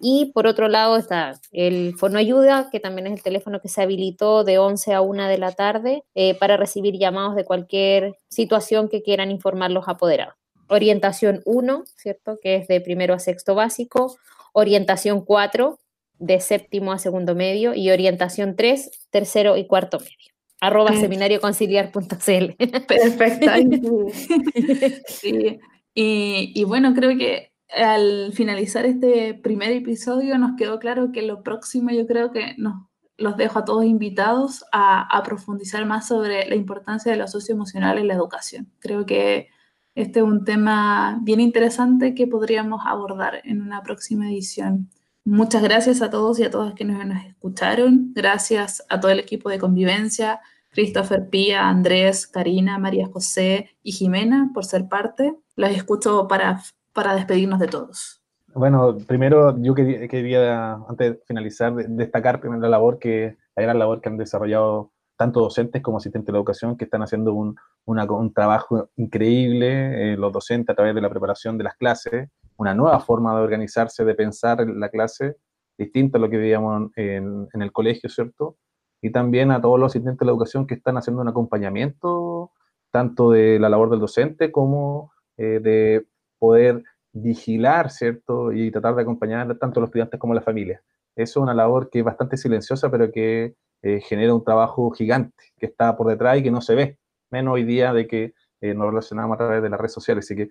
Y 0.00 0.32
por 0.32 0.46
otro 0.46 0.68
lado 0.68 0.96
está 0.96 1.40
el 1.52 1.94
Fono 1.96 2.18
Ayuda, 2.18 2.68
que 2.70 2.80
también 2.80 3.06
es 3.06 3.14
el 3.14 3.22
teléfono 3.22 3.60
que 3.60 3.68
se 3.68 3.82
habilitó 3.82 4.44
de 4.44 4.58
11 4.58 4.94
a 4.94 5.00
1 5.00 5.28
de 5.28 5.38
la 5.38 5.52
tarde 5.52 6.04
eh, 6.14 6.34
para 6.34 6.56
recibir 6.56 6.98
llamados 6.98 7.34
de 7.34 7.44
cualquier 7.44 8.16
situación 8.28 8.88
que 8.88 9.02
quieran 9.02 9.30
informar 9.30 9.70
los 9.70 9.88
apoderados. 9.88 10.34
Orientación 10.68 11.42
1, 11.44 11.84
¿cierto? 11.96 12.38
Que 12.42 12.56
es 12.56 12.68
de 12.68 12.80
primero 12.80 13.14
a 13.14 13.18
sexto 13.18 13.54
básico. 13.54 14.16
Orientación 14.52 15.24
4, 15.24 15.78
de 16.18 16.40
séptimo 16.40 16.92
a 16.92 16.98
segundo 16.98 17.34
medio. 17.34 17.74
Y 17.74 17.90
orientación 17.90 18.54
3, 18.54 19.08
tercero 19.10 19.56
y 19.56 19.66
cuarto 19.66 19.98
medio 19.98 20.16
arroba 20.60 20.92
seminarioconciliar.cl. 20.92 22.56
Perfecto. 22.86 23.46
sí. 25.06 25.60
Y, 25.94 26.52
y, 26.54 26.64
bueno, 26.64 26.94
creo 26.94 27.16
que 27.16 27.52
al 27.76 28.32
finalizar 28.32 28.86
este 28.86 29.34
primer 29.34 29.72
episodio 29.72 30.38
nos 30.38 30.56
quedó 30.56 30.78
claro 30.78 31.12
que 31.12 31.22
lo 31.22 31.42
próximo 31.42 31.90
yo 31.90 32.06
creo 32.06 32.32
que 32.32 32.54
nos 32.56 32.88
los 33.18 33.36
dejo 33.36 33.58
a 33.58 33.64
todos 33.64 33.84
invitados 33.84 34.64
a, 34.72 35.22
profundizar 35.24 35.84
más 35.84 36.06
sobre 36.06 36.48
la 36.48 36.54
importancia 36.54 37.10
de 37.10 37.18
lo 37.18 37.26
socioemocional 37.26 37.98
en 37.98 38.06
la 38.06 38.14
educación. 38.14 38.72
Creo 38.78 39.04
que 39.04 39.48
este 39.96 40.20
es 40.20 40.24
un 40.24 40.44
tema 40.44 41.18
bien 41.22 41.40
interesante 41.40 42.14
que 42.14 42.28
podríamos 42.28 42.82
abordar 42.86 43.40
en 43.42 43.60
una 43.60 43.82
próxima 43.82 44.30
edición. 44.30 44.88
Muchas 45.24 45.62
gracias 45.62 46.00
a 46.00 46.10
todos 46.10 46.38
y 46.38 46.44
a 46.44 46.50
todas 46.50 46.74
quienes 46.74 47.04
nos 47.04 47.24
escucharon. 47.26 48.12
Gracias 48.14 48.84
a 48.88 49.00
todo 49.00 49.10
el 49.10 49.18
equipo 49.18 49.50
de 49.50 49.58
convivencia, 49.58 50.40
Christopher 50.70 51.28
Pía, 51.28 51.68
Andrés, 51.68 52.28
Karina, 52.28 52.78
María 52.78 53.08
José 53.12 53.70
y 53.82 53.90
Jimena 53.92 54.52
por 54.54 54.64
ser 54.64 54.86
parte. 54.88 55.34
Las 55.56 55.72
escucho 55.72 56.28
para 56.28 56.62
para 56.98 57.14
despedirnos 57.14 57.60
de 57.60 57.68
todos? 57.68 58.20
Bueno, 58.54 58.98
primero 59.06 59.56
yo 59.62 59.72
quería, 59.72 60.72
antes 60.72 61.12
de 61.12 61.20
finalizar, 61.24 61.72
destacar 61.72 62.40
primero 62.40 62.60
la 62.60 62.68
labor 62.68 62.98
que, 62.98 63.36
la 63.54 63.62
gran 63.62 63.78
labor 63.78 64.00
que 64.00 64.08
han 64.08 64.16
desarrollado 64.16 64.90
tanto 65.16 65.38
docentes 65.38 65.80
como 65.80 65.98
asistentes 65.98 66.26
de 66.26 66.32
la 66.32 66.38
educación, 66.38 66.76
que 66.76 66.86
están 66.86 67.02
haciendo 67.02 67.34
un, 67.34 67.54
un 67.86 68.32
trabajo 68.34 68.90
increíble, 68.96 70.14
eh, 70.14 70.16
los 70.16 70.32
docentes 70.32 70.72
a 70.72 70.74
través 70.74 70.92
de 70.92 71.00
la 71.00 71.08
preparación 71.08 71.56
de 71.56 71.62
las 71.62 71.76
clases, 71.76 72.30
una 72.56 72.74
nueva 72.74 72.98
forma 72.98 73.32
de 73.36 73.42
organizarse, 73.42 74.04
de 74.04 74.16
pensar 74.16 74.66
la 74.68 74.88
clase, 74.88 75.36
distinta 75.78 76.18
a 76.18 76.20
lo 76.20 76.28
que 76.28 76.38
veíamos 76.38 76.90
en, 76.96 77.46
el 77.52 77.70
colegio, 77.70 78.10
¿cierto? 78.10 78.56
Y 79.00 79.12
también 79.12 79.52
a 79.52 79.60
todos 79.60 79.78
los 79.78 79.92
asistentes 79.92 80.18
de 80.18 80.26
la 80.26 80.32
educación 80.32 80.66
que 80.66 80.74
están 80.74 80.96
haciendo 80.96 81.22
un 81.22 81.28
acompañamiento, 81.28 82.50
tanto 82.90 83.30
de 83.30 83.60
la 83.60 83.68
labor 83.68 83.88
del 83.88 84.00
docente 84.00 84.50
como 84.50 85.12
eh, 85.36 85.60
de 85.62 86.08
poder 86.38 86.82
vigilar, 87.12 87.90
¿cierto? 87.90 88.52
Y 88.52 88.70
tratar 88.70 88.94
de 88.94 89.02
acompañar 89.02 89.46
tanto 89.58 89.80
a 89.80 89.82
los 89.82 89.88
estudiantes 89.88 90.20
como 90.20 90.32
a 90.32 90.36
la 90.36 90.42
familia. 90.42 90.82
Eso 91.16 91.40
es 91.40 91.42
una 91.42 91.54
labor 91.54 91.90
que 91.90 91.98
es 92.00 92.04
bastante 92.04 92.36
silenciosa, 92.36 92.90
pero 92.90 93.10
que 93.10 93.54
eh, 93.82 94.00
genera 94.00 94.34
un 94.34 94.44
trabajo 94.44 94.90
gigante 94.90 95.36
que 95.58 95.66
está 95.66 95.96
por 95.96 96.08
detrás 96.08 96.38
y 96.38 96.42
que 96.42 96.50
no 96.50 96.60
se 96.60 96.74
ve, 96.74 96.98
menos 97.30 97.54
hoy 97.54 97.64
día 97.64 97.92
de 97.92 98.06
que 98.06 98.34
eh, 98.60 98.74
nos 98.74 98.88
relacionamos 98.88 99.34
a 99.34 99.38
través 99.38 99.62
de 99.62 99.68
las 99.70 99.78
redes 99.78 99.92
sociales. 99.92 100.24
Así 100.24 100.36
que 100.36 100.42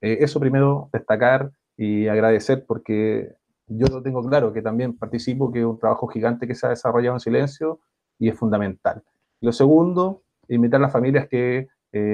eh, 0.00 0.18
eso 0.20 0.40
primero, 0.40 0.88
destacar 0.92 1.50
y 1.76 2.08
agradecer 2.08 2.64
porque 2.66 3.34
yo 3.66 3.86
lo 3.86 4.02
tengo 4.02 4.22
claro, 4.28 4.52
que 4.52 4.62
también 4.62 4.96
participo, 4.96 5.50
que 5.52 5.60
es 5.60 5.64
un 5.64 5.78
trabajo 5.78 6.06
gigante 6.08 6.46
que 6.46 6.54
se 6.54 6.66
ha 6.66 6.70
desarrollado 6.70 7.16
en 7.16 7.20
silencio 7.20 7.80
y 8.18 8.28
es 8.28 8.36
fundamental. 8.36 9.02
Lo 9.40 9.52
segundo, 9.52 10.22
invitar 10.48 10.78
a 10.78 10.82
las 10.82 10.92
familias 10.92 11.28
que 11.28 11.68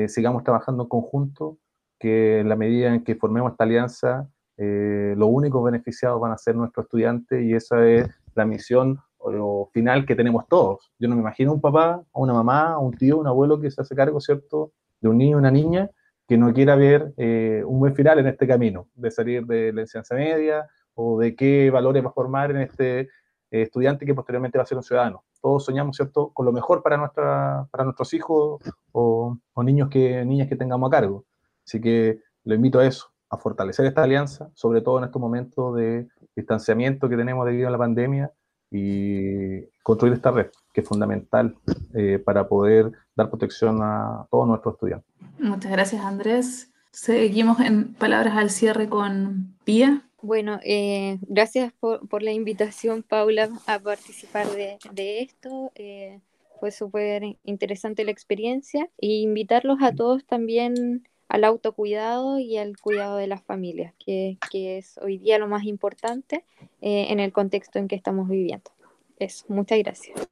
sigamos 0.08 0.42
trabajando 0.42 0.84
en 0.84 0.88
conjunto, 0.88 1.58
que 1.98 2.40
en 2.40 2.48
la 2.48 2.56
medida 2.56 2.94
en 2.94 3.04
que 3.04 3.16
formemos 3.16 3.52
esta 3.52 3.64
alianza, 3.64 4.28
eh, 4.56 5.14
los 5.16 5.28
únicos 5.30 5.62
beneficiados 5.62 6.20
van 6.20 6.32
a 6.32 6.38
ser 6.38 6.56
nuestros 6.56 6.86
estudiantes 6.86 7.42
y 7.42 7.54
esa 7.54 7.86
es 7.86 8.08
la 8.34 8.44
misión 8.44 9.00
o, 9.18 9.70
final 9.72 10.06
que 10.06 10.14
tenemos 10.14 10.46
todos. 10.48 10.92
Yo 10.98 11.08
no 11.08 11.14
me 11.14 11.20
imagino 11.20 11.52
un 11.52 11.60
papá, 11.60 12.02
una 12.12 12.32
mamá, 12.32 12.78
un 12.78 12.96
tío, 12.96 13.18
un 13.18 13.26
abuelo 13.26 13.60
que 13.60 13.70
se 13.70 13.80
hace 13.80 13.94
cargo, 13.94 14.20
¿cierto?, 14.20 14.72
de 15.00 15.08
un 15.08 15.18
niño 15.18 15.38
una 15.38 15.50
niña 15.50 15.90
que 16.26 16.36
no 16.36 16.52
quiera 16.52 16.74
ver 16.74 17.12
eh, 17.16 17.62
un 17.64 17.78
buen 17.78 17.94
final 17.94 18.18
en 18.18 18.26
este 18.26 18.46
camino, 18.46 18.88
de 18.94 19.10
salir 19.10 19.46
de 19.46 19.72
la 19.72 19.82
enseñanza 19.82 20.14
media 20.14 20.68
o 20.94 21.18
de 21.18 21.34
qué 21.36 21.70
valores 21.70 22.04
va 22.04 22.08
a 22.10 22.12
formar 22.12 22.50
en 22.50 22.58
este 22.58 23.00
eh, 23.00 23.08
estudiante 23.50 24.04
que 24.04 24.14
posteriormente 24.14 24.58
va 24.58 24.64
a 24.64 24.66
ser 24.66 24.76
un 24.76 24.82
ciudadano. 24.82 25.24
Todos 25.40 25.64
soñamos, 25.64 25.96
¿cierto?, 25.96 26.30
con 26.34 26.46
lo 26.46 26.52
mejor 26.52 26.82
para, 26.82 26.96
nuestra, 26.96 27.68
para 27.70 27.84
nuestros 27.84 28.12
hijos 28.12 28.60
o, 28.92 29.36
o 29.54 29.62
niños 29.62 29.88
que, 29.88 30.24
niñas 30.24 30.48
que 30.48 30.56
tengamos 30.56 30.88
a 30.88 30.90
cargo. 30.90 31.24
Así 31.68 31.82
que 31.82 32.22
lo 32.44 32.54
invito 32.54 32.78
a 32.78 32.86
eso, 32.86 33.12
a 33.28 33.36
fortalecer 33.36 33.84
esta 33.84 34.02
alianza, 34.02 34.50
sobre 34.54 34.80
todo 34.80 34.98
en 34.98 35.04
estos 35.04 35.20
momentos 35.20 35.76
de 35.76 36.08
distanciamiento 36.34 37.10
que 37.10 37.16
tenemos 37.16 37.44
debido 37.44 37.68
a 37.68 37.70
la 37.70 37.76
pandemia 37.76 38.32
y 38.70 39.66
construir 39.82 40.14
esta 40.14 40.30
red, 40.30 40.46
que 40.72 40.80
es 40.80 40.88
fundamental 40.88 41.54
eh, 41.94 42.18
para 42.24 42.48
poder 42.48 42.90
dar 43.14 43.28
protección 43.28 43.82
a 43.82 44.26
todos 44.30 44.48
nuestros 44.48 44.76
estudiantes. 44.76 45.06
Muchas 45.38 45.70
gracias, 45.70 46.02
Andrés. 46.02 46.72
Seguimos 46.90 47.60
en 47.60 47.92
palabras 47.92 48.38
al 48.38 48.48
cierre 48.48 48.88
con 48.88 49.54
Pía. 49.64 50.08
Bueno, 50.22 50.60
eh, 50.64 51.18
gracias 51.20 51.74
por, 51.78 52.22
la 52.22 52.32
invitación, 52.32 53.02
Paula, 53.02 53.50
a 53.66 53.78
participar 53.78 54.46
de, 54.48 55.20
esto. 55.20 55.70
Eh, 55.74 56.22
fue 56.60 56.70
súper 56.70 57.36
interesante 57.44 58.04
la 58.04 58.10
experiencia 58.10 58.88
e 58.96 59.20
invitarlos 59.20 59.82
a 59.82 59.94
todos 59.94 60.24
también 60.24 61.04
al 61.28 61.44
autocuidado 61.44 62.38
y 62.38 62.56
al 62.56 62.76
cuidado 62.78 63.16
de 63.16 63.26
las 63.26 63.42
familias, 63.42 63.94
que, 64.04 64.38
es 64.52 64.98
hoy 65.02 65.18
día 65.18 65.38
lo 65.38 65.48
más 65.48 65.64
importante 65.64 66.44
eh, 66.80 67.06
en 67.10 67.20
el 67.20 67.32
contexto 67.32 67.78
en 67.78 67.88
que 67.88 67.96
estamos 67.96 68.28
viviendo. 68.28 68.70
Eso, 69.18 69.44
muchas 69.48 69.78
gracias. 69.78 70.28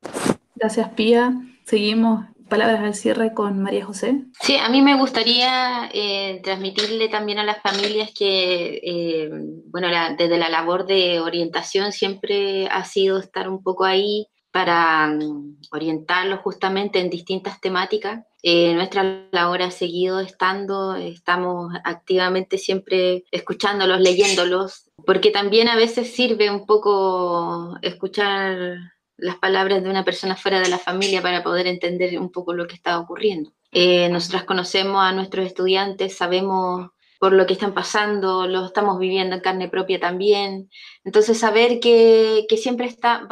Gracias, 0.54 0.88
Pía. 0.90 1.34
Seguimos 1.64 2.24
palabras 2.48 2.80
al 2.80 2.94
cierre 2.94 3.34
con 3.34 3.60
María 3.60 3.84
José. 3.84 4.22
Sí, 4.40 4.56
a 4.56 4.68
mí 4.68 4.80
me 4.82 4.96
gustaría 4.96 5.90
eh, 5.92 6.40
transmitirle 6.42 7.08
también 7.08 7.38
a 7.38 7.44
las 7.44 7.60
familias 7.60 8.10
que, 8.16 8.80
eh, 8.82 9.30
bueno, 9.66 9.88
desde 10.16 10.38
la 10.38 10.48
labor 10.48 10.86
de 10.86 11.20
orientación 11.20 11.92
siempre 11.92 12.68
ha 12.68 12.84
sido 12.84 13.18
estar 13.18 13.48
un 13.48 13.62
poco 13.62 13.84
ahí 13.84 14.28
para 14.56 15.10
um, 15.10 15.56
orientarlos 15.70 16.40
justamente 16.40 17.00
en 17.00 17.10
distintas 17.10 17.60
temáticas. 17.60 18.24
Eh, 18.48 18.74
nuestra 18.74 19.26
labor 19.32 19.60
ha 19.62 19.72
seguido 19.72 20.20
estando, 20.20 20.94
estamos 20.94 21.74
activamente 21.82 22.58
siempre 22.58 23.24
escuchándolos, 23.32 24.00
leyéndolos, 24.00 24.88
porque 25.04 25.32
también 25.32 25.66
a 25.66 25.74
veces 25.74 26.14
sirve 26.14 26.48
un 26.48 26.64
poco 26.64 27.76
escuchar 27.82 28.78
las 29.16 29.34
palabras 29.38 29.82
de 29.82 29.90
una 29.90 30.04
persona 30.04 30.36
fuera 30.36 30.60
de 30.60 30.68
la 30.68 30.78
familia 30.78 31.20
para 31.22 31.42
poder 31.42 31.66
entender 31.66 32.16
un 32.20 32.30
poco 32.30 32.54
lo 32.54 32.68
que 32.68 32.76
está 32.76 33.00
ocurriendo. 33.00 33.50
Eh, 33.72 34.08
nosotras 34.10 34.44
conocemos 34.44 35.02
a 35.02 35.10
nuestros 35.10 35.44
estudiantes, 35.44 36.16
sabemos 36.16 36.90
por 37.18 37.32
lo 37.32 37.46
que 37.46 37.54
están 37.54 37.72
pasando, 37.72 38.46
lo 38.46 38.66
estamos 38.66 38.98
viviendo 38.98 39.36
en 39.36 39.40
carne 39.40 39.68
propia 39.68 39.98
también. 39.98 40.70
Entonces, 41.04 41.38
saber 41.38 41.80
que, 41.80 42.46
siempre 42.56 42.86
está, 42.86 43.26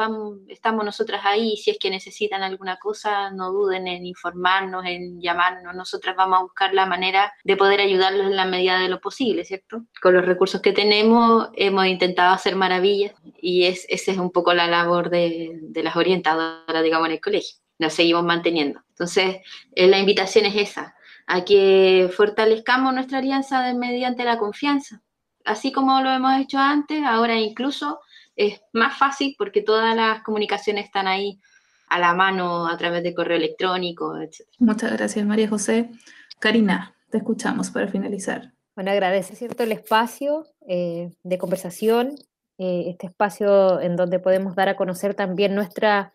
estamos 0.47 0.85
nosotras 0.85 1.21
ahí, 1.23 1.57
si 1.57 1.71
es 1.71 1.77
que 1.79 1.89
necesitan 1.89 2.43
alguna 2.43 2.77
cosa, 2.77 3.31
no 3.31 3.51
duden 3.51 3.87
en 3.87 4.05
informarnos, 4.05 4.85
en 4.85 5.21
llamarnos. 5.21 5.75
Nosotras 5.75 6.15
vamos 6.15 6.39
a 6.39 6.43
buscar 6.43 6.73
la 6.73 6.85
manera 6.85 7.33
de 7.43 7.57
poder 7.57 7.79
ayudarlos 7.79 8.27
en 8.27 8.35
la 8.35 8.45
medida 8.45 8.79
de 8.79 8.89
lo 8.89 8.99
posible, 9.01 9.45
¿cierto? 9.45 9.83
Con 10.01 10.13
los 10.13 10.25
recursos 10.25 10.61
que 10.61 10.73
tenemos, 10.73 11.49
hemos 11.55 11.85
intentado 11.87 12.33
hacer 12.33 12.55
maravillas 12.55 13.13
y 13.41 13.65
es, 13.65 13.85
esa 13.89 14.11
es 14.11 14.17
un 14.17 14.31
poco 14.31 14.53
la 14.53 14.67
labor 14.67 15.09
de, 15.09 15.59
las 15.75 15.95
orientadoras, 15.95 16.83
digamos, 16.83 17.07
en 17.07 17.13
el 17.13 17.21
colegio. 17.21 17.57
Nos 17.77 17.93
seguimos 17.93 18.23
manteniendo. 18.23 18.79
Entonces, 18.89 19.37
eh, 19.75 19.87
la 19.87 19.99
invitación 19.99 20.45
es 20.45 20.55
esa 20.55 20.94
a 21.27 21.43
que 21.43 22.09
fortalezcamos 22.15 22.93
nuestra 22.93 23.19
alianza 23.19 23.73
mediante 23.73 24.23
la 24.23 24.37
confianza. 24.37 25.01
Así 25.43 25.71
como 25.71 26.01
lo 26.01 26.11
hemos 26.11 26.39
hecho 26.39 26.57
antes, 26.57 27.03
ahora 27.03 27.37
incluso 27.39 27.99
es 28.35 28.61
más 28.73 28.97
fácil 28.97 29.35
porque 29.37 29.61
todas 29.61 29.95
las 29.95 30.23
comunicaciones 30.23 30.85
están 30.85 31.07
ahí 31.07 31.39
a 31.87 31.99
la 31.99 32.13
mano 32.13 32.67
a 32.67 32.77
través 32.77 33.03
de 33.03 33.13
correo 33.13 33.37
electrónico, 33.37 34.17
etc. 34.17 34.47
Muchas 34.59 34.91
gracias, 34.91 35.25
María 35.25 35.47
José. 35.47 35.91
Karina, 36.39 36.95
te 37.09 37.19
escuchamos 37.19 37.69
para 37.69 37.87
finalizar. 37.87 38.53
Bueno, 38.75 38.91
agradecer 38.91 39.35
cierto 39.35 39.63
el 39.63 39.71
espacio 39.71 40.45
eh, 40.67 41.11
de 41.23 41.37
conversación, 41.37 42.15
eh, 42.57 42.85
este 42.87 43.07
espacio 43.07 43.79
en 43.79 43.95
donde 43.95 44.19
podemos 44.19 44.55
dar 44.55 44.67
a 44.67 44.75
conocer 44.75 45.13
también 45.13 45.55
nuestra 45.55 46.13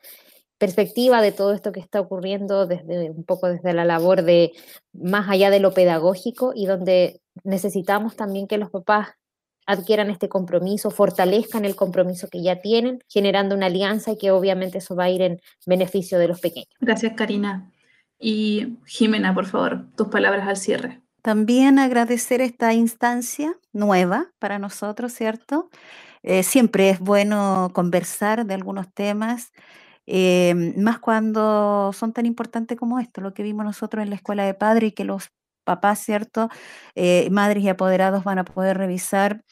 perspectiva 0.60 1.22
de 1.22 1.32
todo 1.32 1.54
esto 1.54 1.72
que 1.72 1.80
está 1.80 2.00
ocurriendo 2.00 2.66
desde 2.66 3.10
un 3.10 3.24
poco 3.24 3.48
desde 3.48 3.72
la 3.72 3.86
labor 3.86 4.22
de 4.22 4.52
más 4.92 5.26
allá 5.30 5.48
de 5.48 5.58
lo 5.58 5.72
pedagógico 5.72 6.52
y 6.54 6.66
donde 6.66 7.22
necesitamos 7.44 8.14
también 8.14 8.46
que 8.46 8.58
los 8.58 8.70
papás 8.70 9.08
adquieran 9.66 10.10
este 10.10 10.28
compromiso, 10.28 10.90
fortalezcan 10.90 11.64
el 11.64 11.76
compromiso 11.76 12.28
que 12.28 12.42
ya 12.42 12.60
tienen, 12.60 13.02
generando 13.08 13.54
una 13.54 13.66
alianza 13.66 14.12
y 14.12 14.18
que 14.18 14.32
obviamente 14.32 14.78
eso 14.78 14.94
va 14.94 15.04
a 15.04 15.10
ir 15.10 15.22
en 15.22 15.40
beneficio 15.64 16.18
de 16.18 16.28
los 16.28 16.40
pequeños. 16.40 16.68
Gracias, 16.78 17.14
Karina. 17.16 17.70
Y 18.18 18.76
Jimena, 18.84 19.32
por 19.32 19.46
favor, 19.46 19.86
tus 19.96 20.08
palabras 20.08 20.46
al 20.46 20.58
cierre. 20.58 21.00
También 21.22 21.78
agradecer 21.78 22.42
esta 22.42 22.74
instancia 22.74 23.56
nueva 23.72 24.26
para 24.38 24.58
nosotros, 24.58 25.14
¿cierto? 25.14 25.70
Eh, 26.22 26.42
siempre 26.42 26.90
es 26.90 27.00
bueno 27.00 27.70
conversar 27.72 28.44
de 28.44 28.52
algunos 28.52 28.92
temas 28.92 29.52
Em, 30.12 30.74
más 30.82 30.98
cuando 30.98 31.92
son 31.94 32.12
tan 32.12 32.26
importantes 32.26 32.76
como 32.76 32.98
esto, 32.98 33.20
lo 33.20 33.32
que 33.34 33.42
vimos 33.44 33.64
nosotros 33.64 34.02
en 34.02 34.10
la 34.10 34.16
escuela 34.16 34.44
de 34.44 34.54
padres 34.54 34.88
y 34.90 34.92
que 34.92 35.04
los 35.04 35.30
papás, 35.64 36.00
¿cierto? 36.00 36.48
Eh, 36.96 37.28
madres 37.30 37.62
y 37.64 37.68
apoderados 37.68 38.24
van 38.24 38.38
a 38.40 38.44
poder 38.44 38.76
revisar 38.78 39.44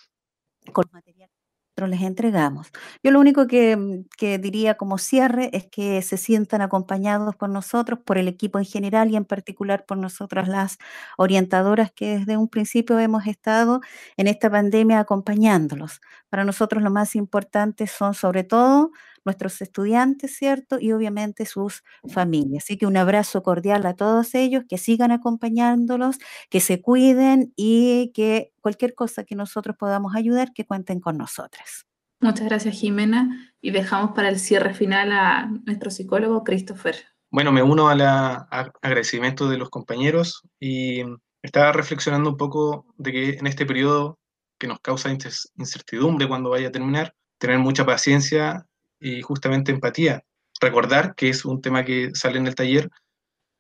con 0.73 0.85
material 0.93 1.29
que 1.31 1.83
nosotros 1.83 1.91
les 1.91 2.03
entregamos. 2.09 2.69
Yo 3.05 3.11
lo 3.13 3.21
único 3.21 3.47
que, 3.47 3.77
mm, 3.77 4.05
que 4.19 4.39
diría 4.39 4.77
como 4.77 4.99
cierre 4.99 5.51
es 5.53 5.67
que 5.71 6.03
se 6.03 6.17
sientan 6.17 6.61
acompañados 6.63 7.37
por 7.37 7.49
nosotros, 7.51 8.01
por 8.05 8.19
el 8.19 8.29
equipo 8.29 8.59
en 8.59 8.65
general 8.67 9.11
y 9.11 9.17
en 9.17 9.25
particular 9.25 9.87
por 9.87 9.99
nosotras 9.99 10.49
las 10.49 10.79
orientadoras 11.19 11.93
que 11.93 12.19
desde 12.19 12.37
un 12.37 12.49
principio 12.49 12.99
hemos 12.99 13.27
estado 13.27 13.81
en 14.17 14.27
esta 14.29 14.51
pandemia 14.51 15.01
acompañándolos. 15.01 16.01
Para 16.31 16.45
nosotros 16.45 16.83
lo 16.83 16.91
más 16.91 17.15
importante 17.17 17.87
son 17.87 18.15
sobre 18.15 18.45
todo 18.45 18.91
nuestros 19.29 19.61
estudiantes, 19.61 20.35
¿cierto? 20.35 20.79
Y 20.81 20.93
obviamente 20.93 21.45
sus 21.45 21.85
familias. 22.09 22.65
Así 22.65 22.79
que 22.79 22.87
un 22.87 22.97
abrazo 22.97 23.43
cordial 23.43 23.85
a 23.85 23.95
todos 23.95 24.35
ellos, 24.35 24.65
que 24.67 24.79
sigan 24.79 25.13
acompañándolos, 25.13 26.17
que 26.49 26.61
se 26.61 26.81
cuiden 26.81 27.53
y 27.55 28.11
que 28.15 28.53
cualquier 28.63 28.95
cosa 28.95 29.25
que 29.25 29.35
nosotros 29.35 29.77
podamos 29.77 30.17
ayudar, 30.17 30.53
que 30.55 30.65
cuenten 30.65 30.99
con 31.01 31.19
nosotras. 31.19 31.87
Muchas 32.21 32.47
gracias, 32.47 32.75
Jimena. 32.75 33.55
Y 33.61 33.71
dejamos 33.71 34.13
para 34.13 34.31
el 34.31 34.39
cierre 34.39 34.73
final 34.73 35.13
a 35.13 35.47
nuestro 35.67 35.91
psicólogo, 35.91 36.43
Christopher. 36.43 36.97
Bueno, 37.31 37.53
me 37.53 37.63
uno 37.63 37.89
al 37.89 38.01
agradecimiento 38.01 39.49
de 39.51 39.59
los 39.59 39.69
compañeros 39.69 40.43
y 40.59 41.03
estaba 41.43 41.73
reflexionando 41.73 42.31
un 42.31 42.37
poco 42.39 42.87
de 42.97 43.13
que 43.13 43.31
en 43.35 43.47
este 43.47 43.67
periodo 43.67 44.19
que 44.59 44.67
nos 44.67 44.81
causa 44.81 45.11
incertidumbre 45.11 46.27
cuando 46.27 46.51
vaya 46.51 46.69
a 46.69 46.73
terminar, 46.73 47.15
tener 47.39 47.59
mucha 47.59 47.87
paciencia 47.87 48.67
y 49.01 49.23
justamente 49.23 49.73
empatía. 49.73 50.25
Recordar 50.61 51.15
que 51.15 51.29
es 51.29 51.45
un 51.45 51.61
tema 51.61 51.85
que 51.85 52.11
sale 52.15 52.39
en 52.39 52.47
el 52.47 52.55
taller, 52.55 52.91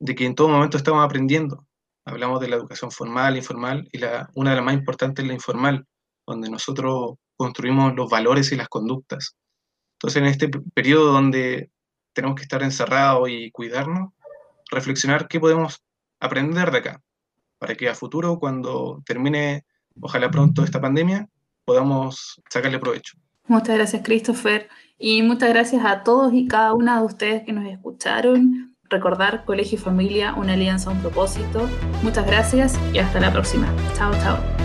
de 0.01 0.14
que 0.14 0.26
en 0.26 0.34
todo 0.34 0.49
momento 0.49 0.76
estamos 0.76 1.05
aprendiendo. 1.05 1.66
Hablamos 2.05 2.41
de 2.41 2.49
la 2.49 2.57
educación 2.57 2.91
formal, 2.91 3.36
informal, 3.36 3.89
y 3.93 3.99
la, 3.99 4.28
una 4.34 4.51
de 4.51 4.57
las 4.57 4.64
más 4.64 4.74
importantes 4.74 5.22
es 5.22 5.28
la 5.28 5.34
informal, 5.34 5.86
donde 6.26 6.51
nosotros 6.51 7.16
construimos 7.36 7.95
los 7.95 8.11
valores 8.11 8.51
y 8.53 8.57
las 8.57 8.68
conductas. 8.68 9.36
Entonces, 9.95 10.22
en 10.22 10.26
este 10.26 10.49
periodo 10.74 11.12
donde 11.12 11.70
tenemos 12.12 12.36
que 12.36 12.43
estar 12.43 12.62
encerrados 12.62 13.28
y 13.28 13.51
cuidarnos, 13.51 14.12
reflexionar 14.70 15.28
qué 15.28 15.41
podemos 15.41 15.82
aprender 16.20 16.70
de 16.70 16.78
acá, 16.78 17.03
para 17.59 17.74
que 17.74 17.89
a 17.89 17.95
futuro, 17.95 18.39
cuando 18.39 19.03
termine, 19.05 19.64
ojalá 20.01 20.30
pronto 20.30 20.62
esta 20.62 20.80
pandemia, 20.80 21.28
podamos 21.64 22.41
sacarle 22.49 22.78
provecho. 22.78 23.18
Muchas 23.49 23.76
gracias, 23.76 24.03
Christopher. 24.05 24.68
Y 24.99 25.22
muchas 25.22 25.49
gracias 25.51 25.84
a 25.84 26.03
todos 26.03 26.32
y 26.34 26.46
cada 26.46 26.74
una 26.74 27.01
de 27.01 27.07
ustedes 27.07 27.44
que 27.44 27.53
nos 27.53 27.66
escucharon. 27.66 28.76
Recordar 28.90 29.44
Colegio 29.44 29.78
y 29.78 29.80
Familia, 29.80 30.34
una 30.34 30.55
alianza, 30.55 30.90
un 30.90 31.01
propósito. 31.01 31.68
Muchas 32.03 32.26
gracias 32.26 32.78
y 32.92 32.99
hasta 32.99 33.20
la 33.20 33.32
próxima. 33.32 33.68
Chao, 33.96 34.12
chao. 34.14 34.58